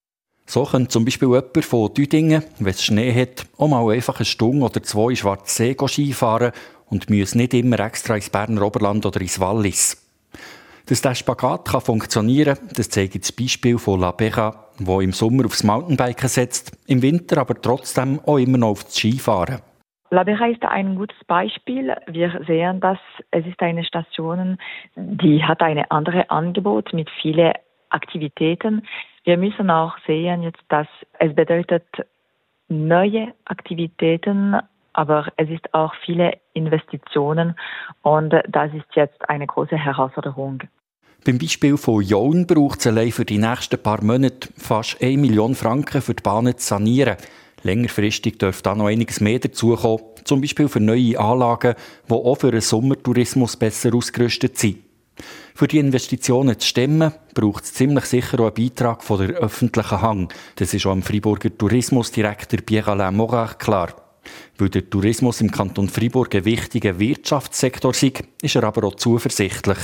So 0.48 0.62
könnte 0.62 0.88
zum 0.88 1.04
Beispiel 1.04 1.28
jemand 1.28 1.64
von 1.64 1.92
Düdingen, 1.92 2.44
wenn 2.60 2.70
es 2.70 2.84
Schnee 2.84 3.12
hat, 3.12 3.46
auch 3.58 3.66
mal 3.66 3.92
einfach 3.92 4.18
eine 4.18 4.24
Stunde 4.24 4.64
oder 4.64 4.80
zwei 4.80 5.10
in 5.10 5.16
Schwarzsee 5.16 5.76
Skifahren 5.76 6.52
und 6.90 7.10
müssen 7.10 7.38
nicht 7.38 7.54
immer 7.54 7.80
extra 7.80 8.14
ins 8.16 8.30
Berner 8.30 8.62
Oberland 8.62 9.04
oder 9.06 9.20
ins 9.20 9.40
Wallis. 9.40 10.02
Dass 10.88 11.02
der 11.02 11.16
Spagat 11.16 11.66
kann 11.68 11.80
funktionieren 11.80 12.56
kann, 12.56 12.68
das 12.76 12.90
zeigt 12.90 13.16
das 13.16 13.32
Beispiel 13.32 13.76
von 13.76 14.00
La 14.00 14.12
Beja, 14.12 14.54
wo 14.78 15.00
im 15.00 15.12
Sommer 15.12 15.46
aufs 15.46 15.64
Mountainbiken 15.64 16.28
setzt, 16.28 16.78
im 16.86 17.02
Winter 17.02 17.38
aber 17.38 17.60
trotzdem 17.60 18.20
auch 18.24 18.38
immer 18.38 18.58
noch 18.58 18.70
aufs 18.70 18.94
Skifahren. 18.94 19.62
La 20.10 20.22
Beja 20.22 20.46
ist 20.46 20.62
ein 20.64 20.94
gutes 20.94 21.18
Beispiel. 21.26 21.92
Wir 22.06 22.40
sehen, 22.46 22.78
dass 22.80 22.98
es 23.32 23.44
ist 23.46 23.60
eine 23.60 23.84
Station, 23.84 24.58
die 24.94 25.42
hat 25.42 25.60
ein 25.60 25.78
anderes 25.90 26.30
Angebot 26.30 26.92
mit 26.92 27.10
vielen 27.20 27.52
Aktivitäten. 27.90 28.86
Wir 29.24 29.36
müssen 29.36 29.70
auch 29.70 29.96
sehen, 30.06 30.44
jetzt, 30.44 30.62
dass 30.68 30.86
es 31.18 31.34
bedeutet 31.34 31.84
neue 32.68 33.32
Aktivitäten 33.44 34.56
aber 34.96 35.28
es 35.36 35.48
ist 35.50 35.72
auch 35.74 35.92
viele 36.04 36.38
Investitionen 36.54 37.54
und 38.02 38.32
das 38.48 38.72
ist 38.72 38.86
jetzt 38.94 39.28
eine 39.28 39.46
große 39.46 39.76
Herausforderung. 39.76 40.62
Beim 41.24 41.38
Beispiel 41.38 41.76
von 41.76 42.02
Jaun 42.02 42.46
braucht 42.46 42.80
es 42.80 42.86
allein 42.86 43.12
für 43.12 43.24
die 43.24 43.38
nächsten 43.38 43.82
paar 43.82 44.02
Monate 44.02 44.48
fast 44.56 45.02
1 45.02 45.20
Million 45.20 45.54
Franken 45.54 46.00
für 46.00 46.14
die 46.14 46.22
Bahnen 46.22 46.56
zu 46.56 46.66
sanieren. 46.66 47.16
Längerfristig 47.62 48.38
dürfte 48.38 48.62
da 48.62 48.74
noch 48.74 48.86
einiges 48.86 49.20
mehr 49.20 49.38
dazukommen, 49.38 50.04
zum 50.24 50.40
Beispiel 50.40 50.68
für 50.68 50.80
neue 50.80 51.18
Anlagen, 51.18 51.74
die 52.08 52.14
auch 52.14 52.36
für 52.36 52.52
den 52.52 52.60
Sommertourismus 52.60 53.56
besser 53.56 53.94
ausgerüstet 53.94 54.56
sind. 54.56 54.78
Für 55.54 55.66
die 55.66 55.78
Investitionen 55.78 56.58
zu 56.58 56.68
stemmen, 56.68 57.12
braucht 57.34 57.64
es 57.64 57.74
ziemlich 57.74 58.04
sicher 58.04 58.38
auch 58.40 58.46
einen 58.46 58.54
Beitrag 58.54 59.02
von 59.02 59.26
der 59.26 59.36
öffentlichen 59.36 60.02
Hang. 60.02 60.32
Das 60.56 60.74
ist 60.74 60.86
auch 60.86 60.92
dem 60.92 61.02
Freiburger 61.02 61.56
Tourismusdirektor 61.56 62.60
Pierre-Alain 62.60 63.16
Morat 63.16 63.58
klar. 63.58 64.05
Weil 64.58 64.68
der 64.68 64.88
Tourismus 64.88 65.40
im 65.40 65.50
Kanton 65.50 65.88
Freiburg 65.88 66.34
ein 66.34 66.44
wichtiger 66.44 66.98
Wirtschaftssektor 66.98 67.92
ist, 67.92 68.22
ist 68.42 68.56
er 68.56 68.64
aber 68.64 68.84
auch 68.84 68.94
zuversichtlich. 68.94 69.78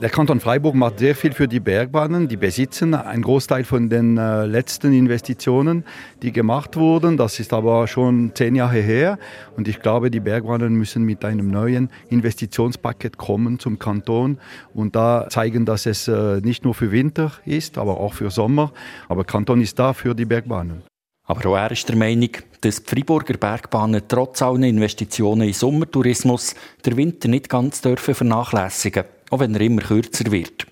Der 0.00 0.10
Kanton 0.10 0.38
Freiburg 0.38 0.76
macht 0.76 1.00
sehr 1.00 1.16
viel 1.16 1.32
für 1.32 1.48
die 1.48 1.58
Bergbahnen. 1.58 2.28
Die 2.28 2.36
besitzen 2.36 2.94
einen 2.94 3.22
Großteil 3.22 3.64
von 3.64 3.88
den 3.88 4.16
äh, 4.16 4.46
letzten 4.46 4.92
Investitionen, 4.92 5.82
die 6.22 6.30
gemacht 6.30 6.76
wurden. 6.76 7.16
Das 7.16 7.40
ist 7.40 7.52
aber 7.52 7.88
schon 7.88 8.30
zehn 8.32 8.54
Jahre 8.54 8.78
her. 8.78 9.18
Und 9.56 9.66
ich 9.66 9.80
glaube, 9.80 10.12
die 10.12 10.20
Bergbahnen 10.20 10.74
müssen 10.74 11.02
mit 11.02 11.24
einem 11.24 11.50
neuen 11.50 11.90
Investitionspaket 12.10 13.16
kommen 13.16 13.58
zum 13.58 13.80
Kanton 13.80 14.38
und 14.72 14.94
da 14.94 15.26
zeigen, 15.30 15.66
dass 15.66 15.84
es 15.84 16.06
äh, 16.06 16.40
nicht 16.42 16.62
nur 16.64 16.74
für 16.74 16.92
Winter 16.92 17.32
ist, 17.44 17.76
aber 17.76 17.98
auch 17.98 18.14
für 18.14 18.30
Sommer. 18.30 18.72
Aber 19.08 19.24
Kanton 19.24 19.60
ist 19.60 19.80
da 19.80 19.94
für 19.94 20.14
die 20.14 20.26
Bergbahnen. 20.26 20.84
Aber 21.28 21.50
auch 21.50 21.56
er 21.56 21.70
ist 21.70 21.88
der 21.88 21.96
Meinung, 21.96 22.30
dass 22.62 22.82
die 22.82 22.90
Freiburger 22.90 23.34
Bergbahnen 23.34 24.02
trotz 24.08 24.42
allen 24.42 24.64
Investitionen 24.64 25.46
in 25.46 25.54
Sommertourismus 25.54 26.54
den 26.84 26.96
Winter 26.96 27.28
nicht 27.28 27.48
ganz 27.48 27.80
dürfen 27.80 28.14
vernachlässigen 28.14 29.04
auch 29.30 29.40
wenn 29.40 29.54
er 29.54 29.60
immer 29.60 29.82
kürzer 29.82 30.30
wird. 30.30 30.66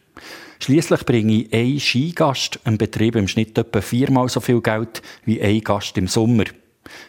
Schließlich 0.59 1.05
bringe 1.05 1.47
ein 1.53 1.79
Skigast 1.79 2.61
einem 2.65 2.79
Betrieb 2.79 3.17
im 3.17 3.29
Schnitt 3.29 3.59
etwa 3.59 3.81
viermal 3.81 4.29
so 4.29 4.41
viel 4.41 4.61
Geld 4.63 5.03
wie 5.25 5.41
ein 5.41 5.61
Gast 5.61 5.99
im 5.99 6.09
Sommer. 6.09 6.45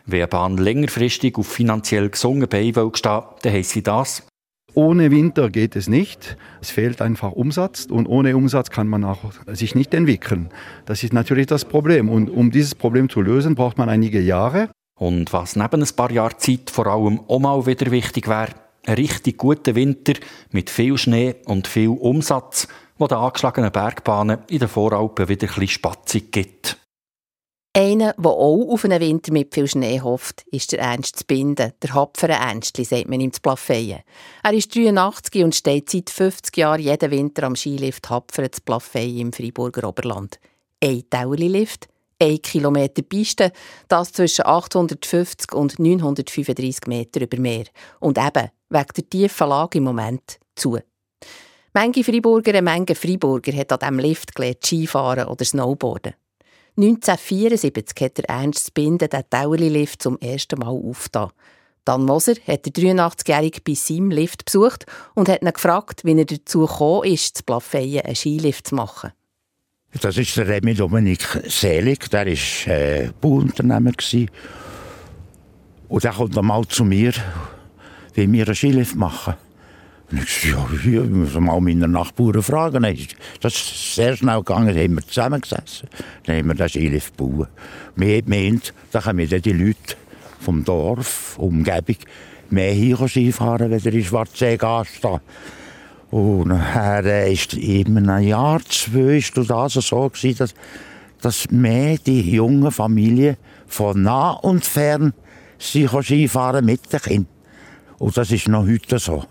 Wenn 0.05 0.19
eine 0.19 0.27
Bahn 0.27 0.57
längerfristig 0.57 1.37
auf 1.37 1.47
finanziell 1.47 2.09
gesungen 2.09 2.49
Beinen 2.49 2.75
will 2.75 2.91
stehen, 2.95 3.23
dann 3.41 3.53
heisst 3.53 3.71
sie 3.71 3.83
das. 3.83 4.26
Ohne 4.77 5.09
Winter 5.09 5.49
geht 5.49 5.75
es 5.75 5.89
nicht. 5.89 6.37
Es 6.61 6.69
fehlt 6.69 7.01
einfach 7.01 7.31
Umsatz 7.31 7.85
und 7.85 8.05
ohne 8.05 8.37
Umsatz 8.37 8.69
kann 8.69 8.87
man 8.87 9.05
auch 9.05 9.31
sich 9.47 9.73
nicht 9.73 9.91
entwickeln. 9.95 10.49
Das 10.85 11.03
ist 11.03 11.13
natürlich 11.13 11.47
das 11.47 11.65
Problem. 11.65 12.09
Und 12.09 12.29
um 12.29 12.51
dieses 12.51 12.75
Problem 12.75 13.09
zu 13.09 13.21
lösen, 13.21 13.55
braucht 13.55 13.79
man 13.79 13.89
einige 13.89 14.21
Jahre. 14.21 14.69
Und 14.93 15.33
was 15.33 15.55
neben 15.55 15.81
ein 15.81 15.95
paar 15.95 16.11
Jahren 16.11 16.37
Zeit 16.37 16.69
vor 16.69 16.85
allem 16.85 17.21
auch 17.27 17.39
mal 17.39 17.65
wieder 17.65 17.89
wichtig 17.89 18.27
wäre, 18.27 18.49
ein 18.85 18.93
richtig 18.93 19.39
guter 19.39 19.73
Winter 19.73 20.13
mit 20.51 20.69
viel 20.69 20.95
Schnee 20.99 21.37
und 21.45 21.65
viel 21.65 21.89
Umsatz, 21.89 22.67
wo 22.99 23.07
den 23.07 23.17
angeschlagenen 23.17 23.71
Bergbahnen 23.71 24.41
in 24.47 24.59
den 24.59 24.67
Voralpen 24.67 25.27
wieder 25.27 25.47
ein 25.47 25.53
bisschen 25.55 25.69
Spatzig 25.69 26.31
gibt. 26.31 26.77
Einer, 27.77 28.15
der 28.17 28.31
auch 28.31 28.69
auf 28.71 28.85
einen 28.85 28.99
Winter 28.99 29.31
mit 29.31 29.53
viel 29.53 29.67
Schnee 29.67 30.01
hofft, 30.01 30.43
ist 30.49 30.71
der 30.71 30.79
Ernst 30.79 31.27
Binden, 31.27 31.73
der 31.79 31.93
Hapfere 31.93 32.31
Ernstli, 32.31 32.83
sagt 32.83 33.07
man 33.07 33.21
ihm 33.21 33.31
zu 33.31 33.39
Plafeyen. 33.39 33.99
Er 34.41 34.53
ist 34.53 34.75
83 34.75 35.43
und 35.43 35.53
steht 35.53 35.87
seit 35.87 36.09
50 36.09 36.57
Jahren 36.57 36.81
jeden 36.81 37.11
Winter 37.11 37.43
am 37.43 37.55
Skilift 37.55 38.09
Hapfere 38.09 38.49
zu 38.49 38.61
Plafeyen 38.61 39.27
im 39.27 39.31
Freiburger 39.31 39.87
Oberland. 39.87 40.39
Ein 40.83 41.03
Tauli-Lift, 41.07 41.87
1 42.19 42.41
Kilometer 42.41 43.03
Piste, 43.03 43.51
das 43.87 44.11
zwischen 44.11 44.47
850 44.47 45.53
und 45.53 45.77
935 45.77 46.87
Meter 46.87 47.21
über 47.21 47.39
Meer. 47.39 47.65
Und 47.99 48.17
eben, 48.17 48.49
wegen 48.69 48.93
der 48.95 49.09
tiefen 49.11 49.49
Lage 49.49 49.77
im 49.77 49.83
Moment, 49.83 50.39
zu. 50.55 50.79
Manche 51.73 52.03
Freiburger, 52.03 52.59
Menge 52.59 52.95
Freiburger 52.95 53.55
hat 53.55 53.71
an 53.71 53.79
diesem 53.81 53.99
Lift 53.99 54.33
gelernt 54.33 54.65
Skifahren 54.65 55.27
oder 55.27 55.45
Snowboarden. 55.45 56.15
1974 56.77 58.01
hat 58.01 58.17
der 58.19 58.29
Ernst 58.29 58.73
Binden 58.75 59.09
den 59.09 59.23
Tauerli-Lift 59.29 60.01
zum 60.01 60.19
ersten 60.19 60.59
Mal 60.59 60.67
aufgetan. 60.67 61.31
Dan 61.85 62.05
Moser 62.05 62.35
hat 62.45 62.65
der 62.65 62.73
83-Jährige 62.73 63.61
bei 63.61 63.73
seinem 63.73 64.11
Lift 64.11 64.45
besucht 64.45 64.85
und 65.15 65.27
hat 65.27 65.41
ihn 65.41 65.51
gefragt, 65.51 66.03
wie 66.03 66.15
er 66.15 66.25
dazu 66.25 66.67
gekommen 66.67 67.11
ist, 67.11 67.37
zu 67.37 67.43
Plafeyen 67.43 68.05
einen 68.05 68.15
Skilift 68.15 68.67
zu 68.67 68.75
machen. 68.75 69.11
Das 70.01 70.17
ist 70.17 70.37
der 70.37 70.47
Remy 70.47 70.75
Dominik 70.75 71.21
Selig, 71.47 72.09
der 72.11 72.27
war 72.27 72.73
äh, 72.73 73.09
Bauunternehmer. 73.21 73.93
Und 75.87 76.03
der 76.03 76.11
kommt 76.11 76.35
mal 76.35 76.67
zu 76.67 76.83
mir, 76.83 77.13
wie 78.13 78.31
wir 78.31 78.45
einen 78.45 78.55
Skilift 78.55 78.95
machen. 78.95 79.35
Ich 80.09 80.45
ja, 80.45 80.65
ich 80.71 81.09
muss 81.09 81.33
mal 81.33 81.59
meine 81.59 81.85
Nachbarn 81.85 82.41
fragen. 82.41 82.83
Das 83.41 83.53
ist 83.53 83.95
sehr 83.95 84.15
schnell 84.15 84.37
gegangen, 84.37 84.67
dann 84.67 84.77
haben 84.77 84.95
wir 84.95 85.05
zusammengesessen. 85.05 85.89
Dann 86.25 86.37
haben 86.37 86.47
wir 86.47 86.55
den 86.55 86.69
Skilift 86.69 87.17
gebaut. 87.17 87.49
Wir 87.97 88.21
gemeint, 88.21 88.73
da 88.91 89.01
dann 89.01 89.17
die 89.17 89.51
Leute 89.51 89.95
vom 90.39 90.63
Dorf, 90.63 91.37
Umgebung, 91.37 91.97
mehr 92.49 92.71
hier 92.71 93.05
Skifahren, 93.05 93.69
er 93.69 93.93
in 93.93 94.03
Schwarzsee 94.03 94.55
geht. 94.55 95.03
Und 96.09 96.47
nachher 96.47 97.03
äh, 97.03 97.33
ist 97.33 97.53
in 97.53 97.97
einem 97.97 98.25
Jahr, 98.25 98.61
zwei, 98.69 99.17
ist 99.17 99.35
das 99.35 99.73
so 99.73 100.09
gewesen, 100.09 100.37
dass, 100.37 100.53
dass 101.19 101.51
mehr 101.51 101.97
die 101.97 102.31
jungen 102.31 102.71
Familien 102.71 103.35
von 103.67 104.03
nah 104.03 104.31
und 104.31 104.63
fern 104.63 105.13
sich 105.59 105.89
Skifahren 105.89 106.63
mit 106.63 106.93
den 106.93 107.01
Kindern. 107.01 107.27
Und 107.97 108.15
das 108.15 108.31
ist 108.31 108.47
noch 108.47 108.65
heute 108.65 108.99
so. 108.99 109.25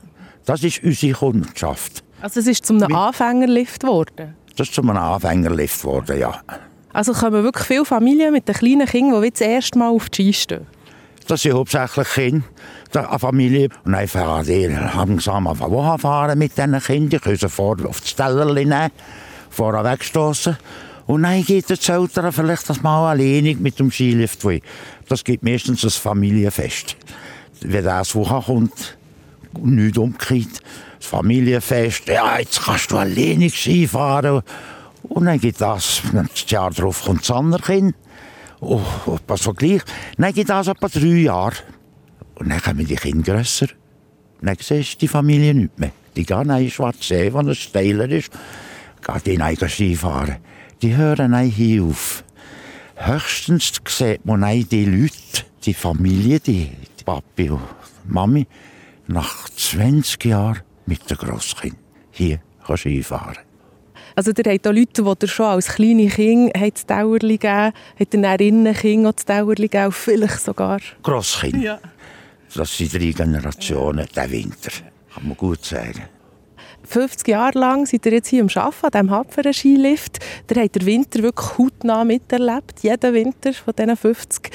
Das 0.46 0.62
ist 0.62 0.82
unsere 0.82 1.12
Kundschaft. 1.12 2.04
Also 2.22 2.40
es 2.40 2.46
ist 2.46 2.64
zum 2.64 2.82
einem 2.82 2.94
Anfängerlift 2.94 3.80
geworden? 3.80 4.36
Das 4.56 4.68
ist 4.68 4.74
zum 4.74 4.88
einem 4.88 5.02
Anfängerlift 5.02 5.82
geworden, 5.82 6.18
ja. 6.18 6.40
Also 6.92 7.12
kommen 7.12 7.42
wirklich 7.42 7.66
viele 7.66 7.84
Familien 7.84 8.32
mit 8.32 8.48
den 8.48 8.54
kleinen 8.54 8.86
Kindern, 8.86 9.22
die 9.22 9.30
das 9.32 9.42
erste 9.42 9.78
Mal 9.78 9.90
auf 9.90 10.08
die 10.08 10.32
Ski 10.32 10.32
stehen? 10.32 10.66
Das 11.26 11.42
sind 11.42 11.54
hauptsächlich 11.54 12.08
Kinder, 12.08 12.44
eine 12.94 13.18
Familie. 13.18 13.68
Und 13.84 13.94
einfach 13.94 14.44
die 14.44 14.66
langsam 14.66 15.54
fahren 15.56 16.38
mit 16.38 16.56
diesen 16.56 16.80
Kindern. 16.80 17.10
Die 17.10 17.18
können 17.18 17.36
sie 17.36 17.48
vor 17.48 17.76
auf 17.84 18.00
das 18.00 18.14
Tellerli 18.14 18.64
nehmen, 18.64 18.92
vorher 19.50 19.84
wegstoßen. 19.84 20.56
Und 21.06 21.24
dann 21.24 21.42
geht 21.42 21.68
das 21.68 21.88
Eltern 21.88 22.32
vielleicht 22.32 22.70
das 22.70 22.82
mal 22.82 23.10
alleinig 23.10 23.58
mit 23.58 23.80
dem 23.80 23.90
Skilift. 23.90 24.46
Das 25.08 25.24
gibt 25.24 25.42
meistens 25.42 25.82
ein 25.82 25.90
Familienfest. 25.90 26.96
Wenn 27.60 27.84
das 27.84 28.14
Woche 28.14 28.42
kommt, 28.46 28.96
nichts 29.64 29.98
umgekehrt, 29.98 30.60
das 30.98 31.06
Familienfest, 31.06 32.06
ja, 32.08 32.38
jetzt 32.38 32.62
kannst 32.62 32.90
du 32.90 32.96
alleinig 32.96 33.54
Skifahren. 33.54 34.42
Und 35.02 35.26
dann 35.26 35.38
geht 35.38 35.60
das, 35.60 36.02
das 36.12 36.50
Jahr 36.50 36.70
darauf 36.70 37.04
kommt 37.04 37.20
das 37.20 37.30
andere 37.30 37.62
Kind. 37.62 37.94
Oh, 38.60 38.80
etwa 39.14 39.36
so 39.36 39.52
gleich. 39.52 39.82
Dann 40.16 40.32
geht 40.32 40.48
das 40.48 40.68
etwa 40.68 40.88
drei 40.88 41.06
Jahre. 41.06 41.56
Und 42.34 42.50
dann 42.50 42.60
kommen 42.60 42.86
die 42.86 42.96
Kinder 42.96 43.34
grösser. 43.34 43.68
Dann 44.40 44.56
siehst 44.60 44.94
du 44.94 44.98
die 45.00 45.08
Familie 45.08 45.54
nicht 45.54 45.78
mehr. 45.78 45.92
Die 46.16 46.24
gehen 46.24 46.50
in 46.50 46.70
Schwarzsee, 46.70 47.32
wo 47.32 47.40
es 47.40 47.58
steiler 47.58 48.08
ist, 48.08 48.30
gehen 49.24 49.40
in 49.40 49.68
Skifahren. 49.68 50.36
Die 50.82 50.96
hören 50.96 51.36
hier 51.38 51.84
auf. 51.84 52.24
Höchstens 52.96 53.72
sieht 53.86 54.24
man 54.24 54.42
die 54.68 54.84
Leute, 54.86 55.44
die 55.64 55.74
Familie, 55.74 56.40
die 56.40 56.70
Papi 57.04 57.50
und 57.50 57.62
Mami, 58.08 58.46
nach 59.06 59.48
20 59.48 60.24
Jahren 60.24 60.60
mit 60.86 61.08
den 61.08 61.16
Grosskind 61.16 61.76
hier 62.10 62.40
Skifahren. 62.74 63.38
Also 64.14 64.30
ihr 64.30 64.52
habt 64.52 64.66
auch 64.66 64.72
Leute, 64.72 65.02
die 65.02 65.24
ihr 65.24 65.28
schon 65.28 65.46
als 65.46 65.68
kleine 65.68 66.08
Kind 66.08 66.52
das 66.54 66.86
Dauerli 66.86 67.36
gegeben 67.36 67.72
habt, 67.98 68.14
ihr 68.14 68.20
dann 68.22 68.38
Innenkind 68.38 69.04
das 69.04 69.24
Dauerli 69.26 69.68
gegeben, 69.68 69.92
vielleicht 69.92 70.40
sogar... 70.40 70.80
Grosskind. 71.02 71.62
Ja. 71.62 71.78
Das 72.54 72.76
sind 72.76 72.94
drei 72.94 73.10
Generationen, 73.10 74.06
der 74.14 74.30
Winter, 74.30 74.70
kann 75.12 75.28
man 75.28 75.36
gut 75.36 75.64
sagen. 75.64 76.04
50 76.84 77.28
Jahre 77.28 77.58
lang 77.58 77.84
seid 77.84 78.06
ihr 78.06 78.12
jetzt 78.12 78.28
hier 78.28 78.42
am 78.42 78.48
Arbeiten, 78.48 78.86
an 78.86 78.92
diesem 78.92 79.10
Hapferen 79.10 79.52
Skilift. 79.52 80.18
Ihr 80.50 80.62
habt 80.62 80.76
den 80.76 80.86
Winter 80.86 81.22
wirklich 81.22 81.58
hautnah 81.58 82.04
miterlebt, 82.04 82.80
jeden 82.82 83.12
Winter 83.12 83.52
von 83.52 83.74
diesen 83.76 83.96
50. 83.96 84.50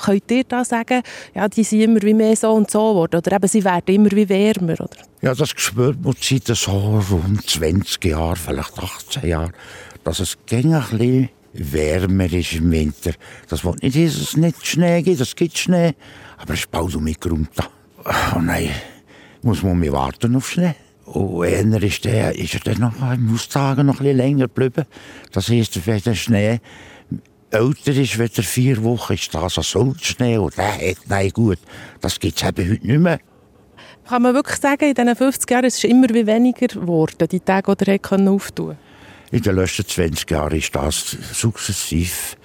Könnt 0.00 0.30
ihr 0.30 0.44
da 0.44 0.64
sagen, 0.64 1.02
ja, 1.34 1.48
die 1.48 1.64
sind 1.64 1.80
immer 1.80 2.02
wie 2.02 2.14
mehr 2.14 2.36
so 2.36 2.52
und 2.52 2.70
so 2.70 2.90
geworden 2.90 3.16
oder 3.16 3.32
eben 3.36 3.48
sie 3.48 3.64
werden 3.64 3.94
immer 3.94 4.10
wie 4.10 4.28
wärmer? 4.28 4.74
Oder? 4.74 4.96
Ja, 5.20 5.34
das 5.34 5.50
spürt 5.56 6.02
man 6.02 6.14
seit 6.20 6.46
so 6.46 7.02
rund 7.10 7.48
20 7.48 8.04
Jahren, 8.04 8.36
vielleicht 8.36 8.78
18 8.78 9.28
Jahren, 9.28 9.52
dass 10.04 10.20
es 10.20 10.36
ein 10.50 10.62
bisschen 10.62 11.28
wärmer 11.52 12.32
ist 12.32 12.54
im 12.54 12.70
Winter. 12.70 13.12
Das 13.48 13.64
will 13.64 13.74
nicht, 13.82 13.96
dass 13.96 14.16
es 14.16 14.36
nicht 14.36 14.66
Schnee 14.66 15.02
gibt, 15.02 15.20
es 15.20 15.36
gibt 15.36 15.58
Schnee, 15.58 15.94
aber 16.38 16.54
es 16.54 16.60
ist 16.60 16.70
bald 16.70 16.94
um 16.94 17.04
mich 17.04 17.18
runter. 17.24 17.68
Oh 18.34 18.40
nein, 18.40 18.70
muss 19.42 19.62
man 19.62 19.78
mir 19.78 19.92
warten 19.92 20.36
auf 20.36 20.50
Schnee. 20.50 20.74
Und 21.04 21.44
einer 21.44 21.82
ist, 21.82 22.04
der, 22.04 22.34
ist 22.34 22.54
er 22.54 22.60
dann 22.60 22.80
noch 22.80 23.12
im 23.12 23.34
Austagen 23.34 23.86
noch 23.86 23.94
ein 23.94 23.98
bisschen 23.98 24.16
länger 24.16 24.48
geblieben. 24.48 24.86
Das 25.32 25.48
heisst, 25.48 25.86
wenn 25.86 26.00
der 26.00 26.14
Schnee 26.14 26.60
älter 27.52 27.92
ist, 27.92 28.18
er 28.18 28.44
vier 28.44 28.82
Wochen 28.82 29.12
ist, 29.12 29.34
das 29.34 29.58
ein 29.58 29.62
Salzschnee 29.64 30.38
und 30.38 30.56
der 30.56 30.72
hat, 30.72 30.96
nein 31.06 31.30
gut, 31.30 31.58
das 32.00 32.18
gibt 32.18 32.40
es 32.40 32.48
eben 32.48 32.70
heute 32.70 32.86
nicht 32.86 32.98
mehr. 32.98 33.20
Kann 34.08 34.22
man 34.22 34.34
wirklich 34.34 34.58
sagen, 34.58 34.84
in 34.84 34.94
diesen 34.94 35.16
50 35.16 35.50
Jahren 35.50 35.64
ist 35.64 35.78
es 35.78 35.84
immer 35.84 36.08
wie 36.08 36.26
weniger 36.26 36.66
geworden, 36.66 37.28
die 37.30 37.40
Tage, 37.40 37.76
die 37.76 37.86
er 37.86 38.00
auftun 38.30 38.66
konnte? 38.66 38.76
In 39.30 39.42
den 39.42 39.54
letzten 39.56 39.86
20 39.86 40.30
Jahren 40.30 40.56
ist 40.56 40.74
das 40.74 41.16
sukzessiv 41.32 42.36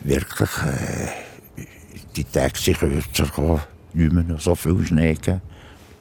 wirklich 0.00 0.50
äh, 0.58 1.64
die 2.16 2.24
Tage 2.24 2.72
kürzer 2.72 3.24
gekommen, 3.24 3.60
nicht 3.92 4.12
mehr 4.12 4.38
so 4.38 4.54
viel 4.54 4.84
Schnee 4.84 5.14
gegeben. 5.14 5.42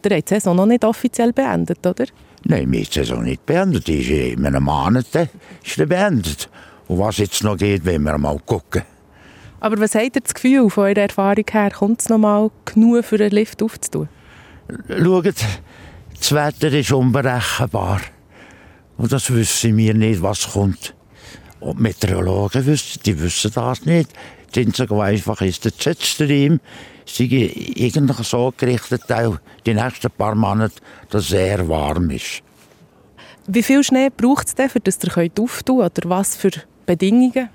Ihr 0.04 0.16
habt 0.16 0.30
die 0.30 0.34
Saison 0.36 0.56
noch 0.56 0.66
nicht 0.66 0.86
offiziell 0.86 1.34
beendet, 1.34 1.86
oder? 1.86 2.06
Nein, 2.46 2.72
wir 2.72 2.80
haben 2.80 2.86
die 2.86 2.94
Saison 2.94 3.24
nicht 3.24 3.46
beendet. 3.46 3.88
Die 3.88 4.00
ist 4.00 4.10
in 4.10 4.46
einem 4.46 4.64
Monat 4.64 5.06
ist 5.64 5.78
die 5.78 5.86
beendet. 5.86 6.50
Und 6.88 7.00
was 7.00 7.18
jetzt 7.18 7.44
noch 7.44 7.58
geht, 7.58 7.86
wollen 7.86 8.04
wir 8.04 8.18
mal 8.18 8.40
gucken. 8.46 8.84
Aber 9.60 9.80
was 9.80 9.96
habt 9.96 10.16
ihr 10.16 10.22
das 10.22 10.34
Gefühl 10.34 10.70
von 10.70 10.86
eurer 10.86 11.02
Erfahrung 11.02 11.46
her? 11.50 11.72
Kommt 11.72 12.02
es 12.02 12.10
noch 12.10 12.18
mal 12.18 12.52
genug 12.66 13.06
für 13.06 13.16
einen 13.16 13.32
Lift 13.32 13.62
aufzutun? 13.64 14.08
Schaut, 14.88 15.34
das 16.20 16.32
Wetter 16.32 16.72
ist 16.72 16.92
unberechenbar. 16.92 18.02
Und 18.98 19.12
das 19.12 19.34
wissen 19.34 19.78
wir 19.78 19.94
nicht, 19.94 20.22
was 20.22 20.52
kommt. 20.52 20.94
Und 21.60 21.80
Meteorologen 21.80 22.66
wissen, 22.66 23.02
die 23.06 23.20
wissen 23.20 23.52
das 23.54 23.86
nicht. 23.86 24.10
Das 24.52 24.66
Einzige, 24.66 25.02
einfach 25.02 25.42
ist, 25.42 25.66
der 25.66 25.74
Jetstream 25.78 26.60
sei 27.06 27.26
eigentlich 27.78 28.28
so 28.28 28.54
gerichtet, 28.56 29.12
auch 29.12 29.38
die 29.66 29.74
nächsten 29.74 30.12
paar 30.12 30.36
Monate, 30.36 30.76
dass 31.10 31.24
es 31.24 31.30
sehr 31.30 31.68
warm 31.68 32.10
ist. 32.12 32.44
Wie 33.48 33.64
viel 33.64 33.84
Schnee 33.84 34.10
braucht 34.16 34.48
es 34.48 34.56
denn, 34.56 34.70
für 34.70 34.80
das 34.80 35.00
ihr 35.04 35.32
auftun 35.40 35.80
könnt? 35.80 35.98
Oder 35.98 36.10
was 36.10 36.36
für 36.36 36.52
Bedingungen? 36.88 37.50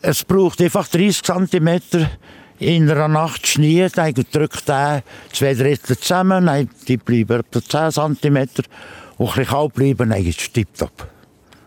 Es 0.00 0.24
braucht 0.24 0.60
einfach 0.60 0.86
30 0.86 1.22
cm 1.22 1.80
in 2.60 2.88
einer 2.88 3.08
Nacht 3.08 3.46
Schnee. 3.46 3.88
Dann 3.92 4.14
drückt 4.14 4.68
er 4.68 5.02
zwei 5.32 5.54
Drittel 5.54 5.98
zusammen, 5.98 6.46
dann 6.46 6.68
die 6.86 6.96
bleiben 6.96 7.40
etwa 7.40 7.90
10 7.90 8.16
cm. 8.16 8.36
Und 8.36 9.28
ein 9.28 9.34
bisschen 9.34 9.46
kalt 9.46 9.74
bleiben, 9.74 10.10
dann 10.10 10.24
ist 10.24 10.40
es 10.40 10.52
tipptopp. 10.52 11.08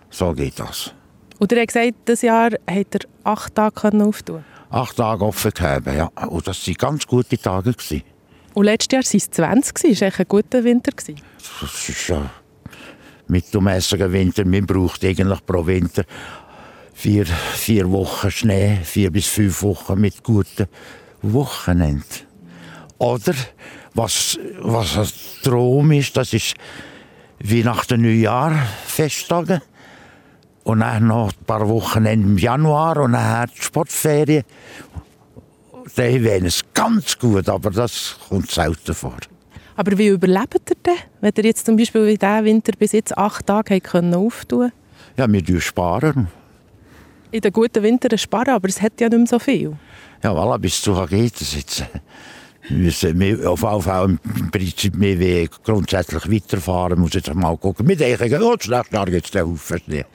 So 0.09 0.31
geht 0.31 0.59
das. 0.59 0.93
Und 1.39 1.51
ihr 1.51 1.59
habt 1.59 1.67
gesagt, 1.67 1.93
dieses 2.07 2.21
Jahr 2.21 2.51
habt 2.69 2.95
ihr 2.95 3.09
acht 3.25 3.53
Tage 3.55 4.03
auftun 4.03 4.45
Acht 4.69 4.95
Tage 4.95 5.25
offen 5.25 5.51
gehabt, 5.51 5.87
ja. 5.87 6.05
Und 6.27 6.47
das 6.47 6.65
waren 6.65 6.75
ganz 6.75 7.05
gute 7.05 7.37
Tage. 7.37 7.73
Gewesen. 7.73 8.03
Und 8.53 8.65
letztes 8.65 8.93
Jahr 8.93 9.03
waren 9.03 9.59
es 9.59 9.73
20. 9.73 9.99
Das 9.99 10.01
war 10.01 10.19
ein 10.19 10.27
guter 10.27 10.63
Winter. 10.63 10.91
Das 10.95 11.89
ist 11.89 12.07
ja 12.07 12.29
mittelmäßiger 13.27 14.11
Winter. 14.11 14.45
Man 14.45 14.65
braucht 14.65 15.03
eigentlich 15.03 15.45
pro 15.45 15.65
Winter 15.65 16.03
vier, 16.95 17.25
vier 17.25 17.91
Wochen 17.91 18.31
Schnee, 18.31 18.77
vier 18.83 19.11
bis 19.11 19.27
fünf 19.27 19.61
Wochen 19.61 19.99
mit 19.99 20.23
guten 20.23 20.67
Wochenenden. 21.21 22.25
Oder 22.97 23.33
was, 23.93 24.39
was 24.61 24.97
ein 24.97 25.07
Traum 25.43 25.91
ist, 25.91 26.17
das 26.17 26.33
ist 26.33 26.55
wie 27.39 27.63
nach 27.63 27.85
dem 27.85 28.01
Neujahr 28.01 28.53
Festtage. 28.85 29.61
Und 30.63 30.79
dann 30.79 31.07
noch 31.07 31.31
ein 31.31 31.45
paar 31.45 31.69
Wochen 31.69 32.05
im 32.05 32.39
Januar 32.39 32.97
und 32.97 33.11
dann 33.11 33.49
die 33.55 33.61
Sportferien. 33.61 34.43
Dann 35.95 36.23
wäre 36.23 36.47
es 36.47 36.63
ganz 36.73 37.19
gut, 37.19 37.47
aber 37.47 37.69
das 37.69 38.17
kommt 38.27 38.49
selten 38.49 38.95
vor. 38.95 39.17
Aber 39.75 39.97
wie 39.97 40.07
überlebt 40.07 40.71
ihr 40.71 40.75
denn, 40.83 40.95
wenn 41.21 41.33
ihr 41.37 41.43
jetzt 41.43 41.65
zum 41.67 41.75
Beispiel 41.75 42.07
in 42.07 42.17
diesem 42.17 42.45
Winter 42.45 42.71
bis 42.79 42.93
jetzt 42.93 43.15
acht 43.15 43.45
Tage 43.45 43.79
können 43.81 44.15
auftun 44.15 44.71
Ja, 45.17 45.31
wir 45.31 45.61
sparen. 45.61 46.29
In 47.35 47.41
den 47.41 47.51
guten 47.51 47.83
Wintern 47.83 48.17
sparen, 48.17 48.55
aber 48.55 48.69
es 48.69 48.81
hat 48.81 49.01
ja 49.01 49.09
nicht 49.09 49.17
mehr 49.17 49.27
so 49.27 49.39
viel. 49.39 49.73
Ja, 50.23 50.31
voilà, 50.31 50.57
bis 50.57 50.81
zu 50.81 50.93
geht 51.05 51.41
es 51.41 51.53
jetzt. 51.53 51.83
müssen 52.69 53.19
wir 53.19 53.51
auf 53.51 53.61
jeden 53.61 53.81
Fall 53.81 54.05
im 54.05 54.51
Prinzip 54.51 54.95
mehr 54.95 55.19
wie 55.19 55.49
grundsätzlich 55.65 56.31
weiterfahren. 56.31 56.97
Muss 56.97 57.13
jetzt 57.13 57.33
mal 57.33 57.57
gucken. 57.57 57.89
Wir 57.89 57.97
denken, 57.97 58.41
oh, 58.41 58.51
nächste 58.51 58.71
Jahr 58.71 59.05
gibt 59.05 59.25
es 59.25 59.31
den 59.31 59.51
Haufen 59.51 59.81
Schnee. 59.85 60.05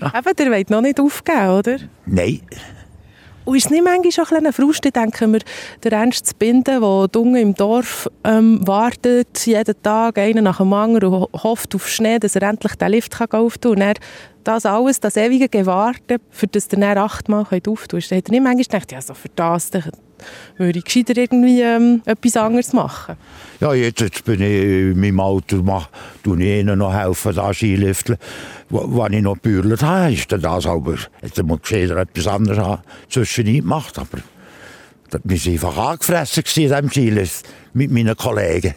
Ja. 0.00 0.12
Eben, 0.16 0.32
ihr 0.38 0.52
wollt 0.52 0.70
noch 0.70 0.82
nicht 0.82 1.00
aufgeben, 1.00 1.48
oder? 1.48 1.78
Nein. 2.06 2.42
Und 3.44 3.56
ist 3.56 3.64
es 3.64 3.70
nicht 3.72 3.82
manchmal 3.82 4.26
schon 4.26 4.46
ein 4.46 4.52
Frust, 4.52 4.84
denken 4.84 5.32
wir, 5.32 5.40
der 5.82 5.92
Ernst 5.92 6.26
zu 6.26 6.34
binden, 6.36 6.80
der 6.80 7.08
dunge 7.08 7.40
im 7.40 7.54
Dorf 7.54 8.08
ähm, 8.22 8.64
wartet, 8.66 9.44
jeden 9.44 9.82
Tag, 9.82 10.16
einen 10.18 10.44
nach 10.44 10.58
dem 10.58 10.72
anderen, 10.72 11.12
und 11.12 11.42
hofft 11.42 11.74
auf 11.74 11.88
Schnee, 11.88 12.20
dass 12.20 12.36
er 12.36 12.42
endlich 12.42 12.76
den 12.76 12.92
Lift 12.92 13.12
kann 13.12 13.30
auftun 13.32 13.80
kann. 13.80 13.88
Und 13.88 13.98
das 14.44 14.66
alles, 14.66 15.00
das 15.00 15.16
ewige 15.16 15.48
Gewarten, 15.48 16.18
für 16.30 16.46
das 16.46 16.66
er 16.66 16.78
dann 16.78 16.98
achtmal 16.98 17.44
auftun 17.44 18.00
kann. 18.00 18.08
Da 18.10 18.16
hat 18.16 18.28
er 18.28 18.30
nicht 18.30 18.42
manchmal 18.42 18.56
gedacht, 18.56 18.92
ja, 18.92 19.00
so 19.00 19.14
für 19.14 19.28
das 19.34 19.70
würde 20.56 20.78
ich 20.78 20.84
gescheiter 20.84 21.16
irgendwie 21.16 21.62
ähm, 21.62 22.02
etwas 22.04 22.36
anderes 22.36 22.72
machen. 22.72 23.16
Ja, 23.60 23.74
jetzt, 23.74 24.00
jetzt 24.00 24.24
bin 24.24 24.40
ich 24.40 24.62
in 24.62 25.00
meinem 25.00 25.20
Auto, 25.20 25.62
mach, 25.62 25.88
tue 26.22 26.40
ich 26.42 26.60
ihnen 26.60 26.78
noch 26.78 26.94
helfen, 26.94 27.34
da 27.34 27.52
Skiliften. 27.52 28.16
Wenn 28.70 29.12
ich 29.12 29.22
noch 29.22 29.34
gebührelt 29.34 29.82
habe, 29.82 30.12
ist 30.12 30.30
dann 30.30 30.42
das 30.42 30.66
aber, 30.66 30.96
jetzt 31.22 31.42
muss 31.42 31.58
ich 31.70 31.90
etwas 31.90 32.26
anderes 32.26 32.78
zwischen 33.08 33.44
gemacht, 33.46 33.98
aber 33.98 34.18
wir 35.24 35.44
waren 35.44 35.52
einfach 35.52 35.76
angefressen 35.76 36.42
in 36.44 36.62
diesem 36.62 36.90
Skilift 36.90 37.48
mit 37.74 37.90
meinen 37.90 38.16
Kollegen. 38.16 38.74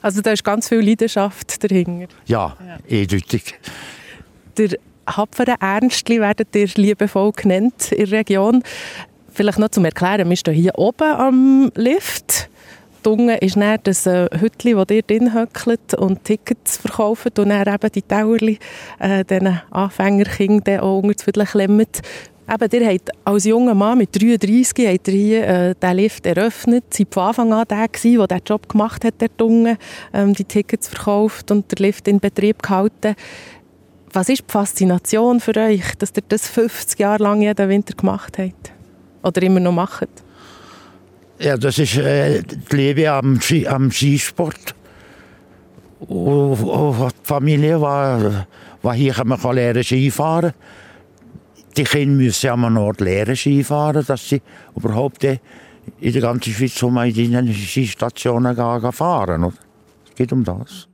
Also 0.00 0.20
da 0.20 0.30
ist 0.30 0.44
ganz 0.44 0.68
viel 0.68 0.80
Leidenschaft 0.80 1.62
dahinter. 1.64 2.06
Ja, 2.26 2.56
ja. 2.64 2.78
eindeutig. 2.88 3.54
Der 4.58 4.70
Hapfere 5.06 5.54
Ernstli 5.60 6.20
werdet 6.20 6.54
ihr 6.56 6.68
liebevoll 6.74 7.30
genannt 7.32 7.92
in 7.92 8.10
der 8.10 8.18
Region. 8.18 8.62
Vielleicht 9.32 9.58
noch 9.58 9.68
zum 9.68 9.84
Erklären, 9.84 10.28
wir 10.28 10.36
stehen 10.36 10.54
hier 10.54 10.76
oben 10.76 11.12
am 11.12 11.72
Lift. 11.76 12.50
Unten 13.06 13.30
ist 13.30 13.56
dann 13.56 13.78
das 13.84 14.04
äh, 14.04 14.26
Hütchen, 14.38 14.76
wo 14.76 14.84
ihr 14.92 15.00
drin 15.02 15.32
höckelt 15.32 15.94
und 15.94 16.24
Tickets 16.24 16.76
verkauft 16.76 17.38
und 17.38 17.48
dann 17.48 17.66
eben 17.66 17.92
die 17.92 18.02
Tauerli 18.02 18.58
äh, 18.98 19.24
diesen 19.24 19.62
Anfängerkindern 19.70 20.80
auch 20.80 20.98
unter 20.98 21.14
die 21.14 21.24
Viertel 21.24 21.46
klemmt. 21.46 22.00
Eben, 22.50 22.82
ihr 22.82 22.88
habt 22.88 23.10
als 23.24 23.44
junger 23.44 23.74
Mann 23.74 23.98
mit 23.98 24.14
33 24.14 24.86
habt 24.86 25.08
ihr 25.08 25.14
hier 25.14 25.48
äh, 25.48 25.74
den 25.74 25.96
Lift 25.96 26.26
eröffnet. 26.26 26.84
War 27.14 27.32
von 27.32 27.52
Anfang 27.52 27.52
an 27.52 27.66
der, 27.68 27.88
der 27.88 28.26
diesen 28.26 28.44
Job 28.44 28.68
gemacht 28.68 29.04
hat, 29.04 29.14
der 29.20 29.30
Unge, 29.40 29.78
ähm, 30.12 30.34
die 30.34 30.44
Tickets 30.44 30.88
verkauft 30.88 31.50
und 31.50 31.70
den 31.70 31.84
Lift 31.84 32.08
in 32.08 32.20
Betrieb 32.20 32.62
gehalten. 32.62 33.14
Was 34.12 34.28
ist 34.28 34.44
die 34.48 34.52
Faszination 34.52 35.40
für 35.40 35.56
euch, 35.56 35.94
dass 35.98 36.12
ihr 36.16 36.22
das 36.28 36.48
50 36.48 36.98
Jahre 36.98 37.22
lang 37.22 37.42
jeden 37.42 37.68
Winter 37.68 37.94
gemacht 37.94 38.38
habt? 38.38 38.72
Oder 39.22 39.42
immer 39.42 39.60
noch 39.60 39.72
macht? 39.72 40.08
Ja, 41.38 41.56
das 41.56 41.78
ist 41.78 41.96
äh, 41.96 42.42
die 42.42 42.76
Liebe 42.76 43.10
am, 43.10 43.40
Ski, 43.40 43.66
am 43.66 43.90
Skisport. 43.90 44.74
Und, 46.00 46.62
und 46.62 47.12
die 47.12 47.14
Familie 47.22 47.80
war, 47.80 48.46
war 48.82 48.94
hier 48.94 49.12
kann 49.12 49.28
man 49.28 49.54
lernen 49.54 49.84
Skifahren. 49.84 50.52
Die 51.76 51.84
Kinder 51.84 52.16
müssen 52.16 52.50
an 52.50 52.64
einem 52.64 52.78
Ort 52.78 53.00
lernen 53.00 53.36
Skifahren, 53.36 54.04
dass 54.06 54.28
sie 54.28 54.42
überhaupt 54.74 55.22
in 55.24 55.38
der 56.00 56.22
ganzen 56.22 56.52
Schweiz 56.52 56.82
um 56.82 56.96
in 56.98 57.32
den 57.32 57.54
Skistationen 57.54 58.56
fahren. 58.92 59.52
Es 60.08 60.14
geht 60.16 60.32
um 60.32 60.42
das. 60.44 60.87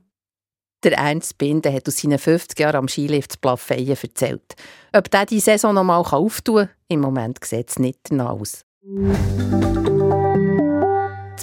Der 0.83 0.93
Ernst 0.93 1.37
Binde 1.37 1.73
hat 1.73 1.87
aus 1.87 1.97
seinen 1.97 2.19
50 2.19 2.59
Jahren 2.59 2.75
am 2.75 2.87
Skilift 2.87 3.41
Plafeyen 3.41 3.97
erzählt. 4.01 4.55
Ob 4.93 5.09
der 5.09 5.25
die 5.25 5.39
Saison 5.39 5.73
noch 5.73 5.83
mal 5.83 5.97
auftun 5.97 6.67
kann, 6.67 6.69
im 6.87 6.99
Moment 6.99 7.43
sieht 7.43 7.69
es 7.69 7.79
nicht 7.79 7.99
danach 8.03 8.31
aus. 8.31 8.61
In 8.83 9.15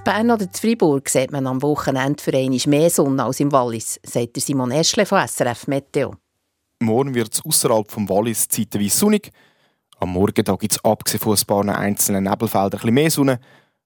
Bern 0.04 0.30
oder 0.30 0.44
in 0.44 0.52
Freiburg 0.52 1.08
sieht 1.08 1.32
man 1.32 1.46
am 1.46 1.62
Wochenende 1.62 2.22
für 2.22 2.36
einmal 2.36 2.60
mehr 2.66 2.90
Sonne 2.90 3.24
als 3.24 3.40
im 3.40 3.52
Wallis, 3.52 4.00
sagt 4.04 4.40
Simon 4.40 4.70
Eschle 4.70 5.06
von 5.06 5.26
SRF 5.26 5.66
Meteo. 5.68 6.14
Morgen 6.80 7.14
wird 7.14 7.34
es 7.34 7.44
außerhalb 7.44 7.90
vom 7.90 8.08
Wallis 8.08 8.48
zeitweise 8.48 8.96
sonnig. 8.96 9.30
Am 9.98 10.10
Morgen 10.10 10.34
gibt 10.34 10.72
es 10.72 10.84
abgesehen 10.84 11.20
von 11.20 11.36
ein 11.36 11.46
paar 11.46 11.78
einzelnen 11.78 12.24
Nebelfeldern 12.24 12.80
ein 12.82 12.94
mehr 12.94 13.10
Sonne. 13.10 13.40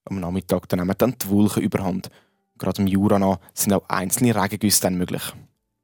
Am 0.05 0.19
Nachmittag 0.19 0.71
nehmen 0.71 0.95
dann 0.97 1.15
die 1.21 1.29
Wolken 1.29 1.61
überhand. 1.61 2.09
Gerade 2.57 2.81
im 2.81 2.87
Jura 2.87 3.39
sind 3.53 3.73
auch 3.73 3.87
einzelne 3.87 4.35
Regengüsse 4.35 4.81
dann 4.81 4.95
möglich. 4.95 5.21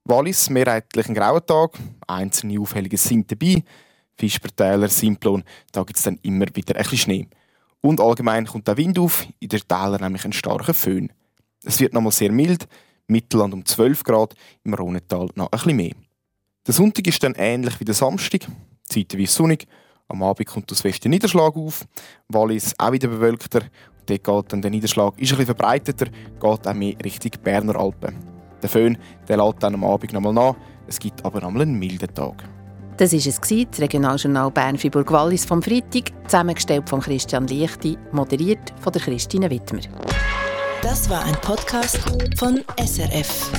Wallis 0.06 0.50
mehrheitlich 0.50 1.08
ein 1.08 1.16
grauer 1.16 1.46
Tag, 1.46 1.78
einzelne 2.08 2.60
Aufhellungen 2.60 2.98
sind 2.98 3.32
dabei. 3.32 3.64
Fischpertäler, 4.18 4.90
Simplon, 4.90 5.44
da 5.72 5.84
gibt 5.84 5.98
es 5.98 6.04
dann 6.04 6.20
immer 6.22 6.46
wieder 6.54 6.76
ein 6.76 6.84
bisschen 6.84 6.98
Schnee. 6.98 7.28
Und 7.82 8.00
allgemein 8.00 8.46
kommt 8.46 8.68
der 8.68 8.78
Wind 8.78 9.00
auf, 9.00 9.26
in 9.40 9.50
den 9.50 9.62
Tälern 9.68 10.02
nämlich 10.02 10.26
ein 10.26 10.34
starker 10.34 10.74
Föhn. 10.74 11.12
Es 11.64 11.80
wird 11.80 11.94
nochmal 11.94 12.12
sehr 12.12 12.32
mild, 12.32 12.68
Mittelland 13.08 13.54
um 13.54 13.66
12 13.66 14.04
Grad, 14.04 14.36
im 14.64 14.74
Rhonental 14.74 15.30
noch 15.36 15.46
ein 15.46 15.52
bisschen 15.52 15.76
mehr. 15.76 15.94
Der 16.68 16.74
Sonntag 16.74 17.08
ist 17.08 17.22
dann 17.24 17.36
ähnlich 17.36 17.80
wie 17.80 17.86
der 17.86 17.96
Samstag, 17.96 18.48
zeitweise 18.84 19.34
sonnig, 19.34 19.68
am 20.08 20.24
Abend 20.24 20.48
kommt 20.48 20.72
aus 20.72 20.84
Westen 20.84 21.10
Niederschlag 21.10 21.56
auf, 21.56 21.86
Wallis 22.28 22.74
auch 22.78 22.92
wieder 22.92 23.08
bewölkter, 23.08 23.62
dort 24.06 24.24
geht 24.24 24.54
dann 24.54 24.62
der 24.62 24.72
Niederschlag 24.72 25.14
ist 25.18 25.32
ein 25.32 25.38
bisschen 25.38 25.56
verbreiteter, 25.56 26.06
geht 26.06 26.68
auch 26.68 26.74
mehr 26.74 26.96
Richtung 27.04 27.32
Berner 27.44 27.76
Alpen. 27.76 28.16
Der 28.62 28.70
Föhn 28.70 28.98
der 29.28 29.38
lädt 29.38 29.62
dann 29.62 29.76
am 29.76 29.84
Abend 29.84 30.14
nochmal 30.14 30.34
nach, 30.34 30.56
es 30.88 31.00
gibt 31.00 31.24
aber 31.26 31.44
einmal 31.44 31.64
einen 31.64 31.80
milden 31.80 32.14
Tag. 32.14 32.44
Das 32.98 33.12
war 33.12 33.20
es, 33.20 33.68
das 33.72 33.80
Regionaljournal 33.80 34.52
Bern-Fribourg-Wallis 34.52 35.46
vom 35.46 35.64
Freitag, 35.64 36.12
zusammengestellt 36.28 36.88
von 36.88 37.02
Christian 37.02 37.48
Lichti, 37.48 37.98
moderiert 38.12 38.74
von 38.80 38.94
der 38.94 39.02
Christine 39.02 39.50
Wittmer. 39.50 39.82
Das 40.84 41.10
war 41.10 41.24
ein 41.24 41.36
Podcast 41.42 41.98
von 42.38 42.64
SRF. 42.78 43.52